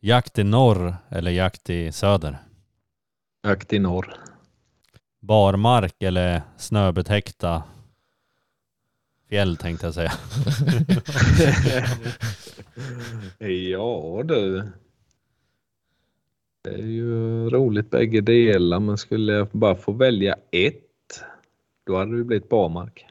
[0.00, 2.38] Jakt i norr eller jakt i söder?
[3.42, 4.14] Jakt i norr.
[5.20, 7.62] Barmark eller snöbetäckta
[9.28, 10.12] fjäll tänkte jag säga.
[13.70, 14.68] ja du.
[16.62, 20.82] Det är ju roligt bägge delar men skulle jag bara få välja ett
[21.84, 23.06] då hade det blivit barmark.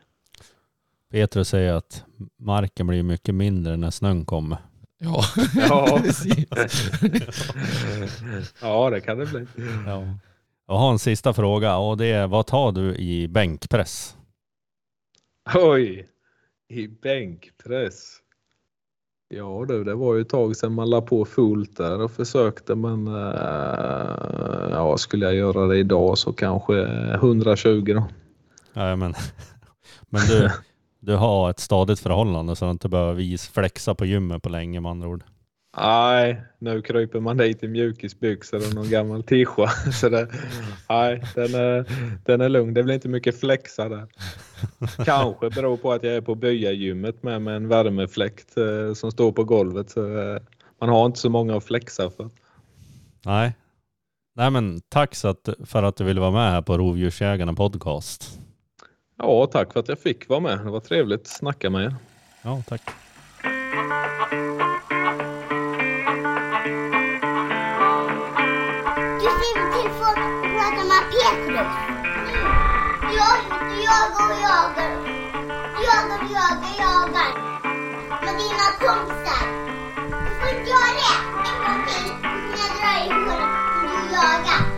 [1.16, 2.04] Petrus säger att
[2.40, 4.58] marken blir mycket mindre när snön kommer.
[4.98, 5.24] Ja,
[5.70, 6.00] Ja.
[6.04, 6.46] precis.
[8.62, 9.48] ja det kan det bli.
[9.86, 10.04] Ja.
[10.68, 14.18] Jag har en sista fråga och det är vad tar du i bänkpress?
[15.56, 16.08] Oj,
[16.70, 18.18] i bänkpress.
[19.30, 22.76] Ja du, det var ju ett tag sedan man la på fullt där och försökte
[22.76, 23.14] men äh,
[24.72, 26.82] ja, skulle jag göra det idag så kanske
[27.14, 28.08] 120 då.
[28.74, 29.14] Ja, men,
[30.10, 30.52] men du,
[31.06, 34.82] du har ett stadigt förhållande så du inte behöver vis flexa på gymmet på länge
[34.82, 35.24] med andra ord.
[35.78, 39.68] Nej, nu kryper man dit i mjukisbyxor och någon gammal tischa.
[39.92, 40.28] Så det,
[40.90, 41.86] nej, den är,
[42.26, 42.74] den är lugn.
[42.74, 44.08] Det blir inte mycket flexa där.
[45.06, 49.32] Kanske beror på att jag är på byagymmet med, med en värmefläkt eh, som står
[49.32, 49.90] på golvet.
[49.90, 50.42] Så, eh,
[50.82, 52.30] man har inte så många att flexa för.
[53.26, 53.56] Nej.
[54.36, 58.40] Nej men tack så att, för att du ville vara med här på Rovdjursjägarna podcast.
[59.18, 60.60] Ja, tack för att jag fick vara med.
[60.60, 61.96] Det var trevligt att snacka med er.
[62.42, 62.82] Ja, tack.
[69.22, 71.74] Du skriver till folk och pratar med Petrus.
[73.20, 74.92] Jag och jagar och jagar.
[75.86, 77.32] Jagar och jagar, jagar.
[78.26, 79.46] Med dina kompisar.
[80.26, 81.14] Du får inte göra det
[81.50, 82.12] en gång till.
[82.22, 84.75] Kommer jag dra dig i håret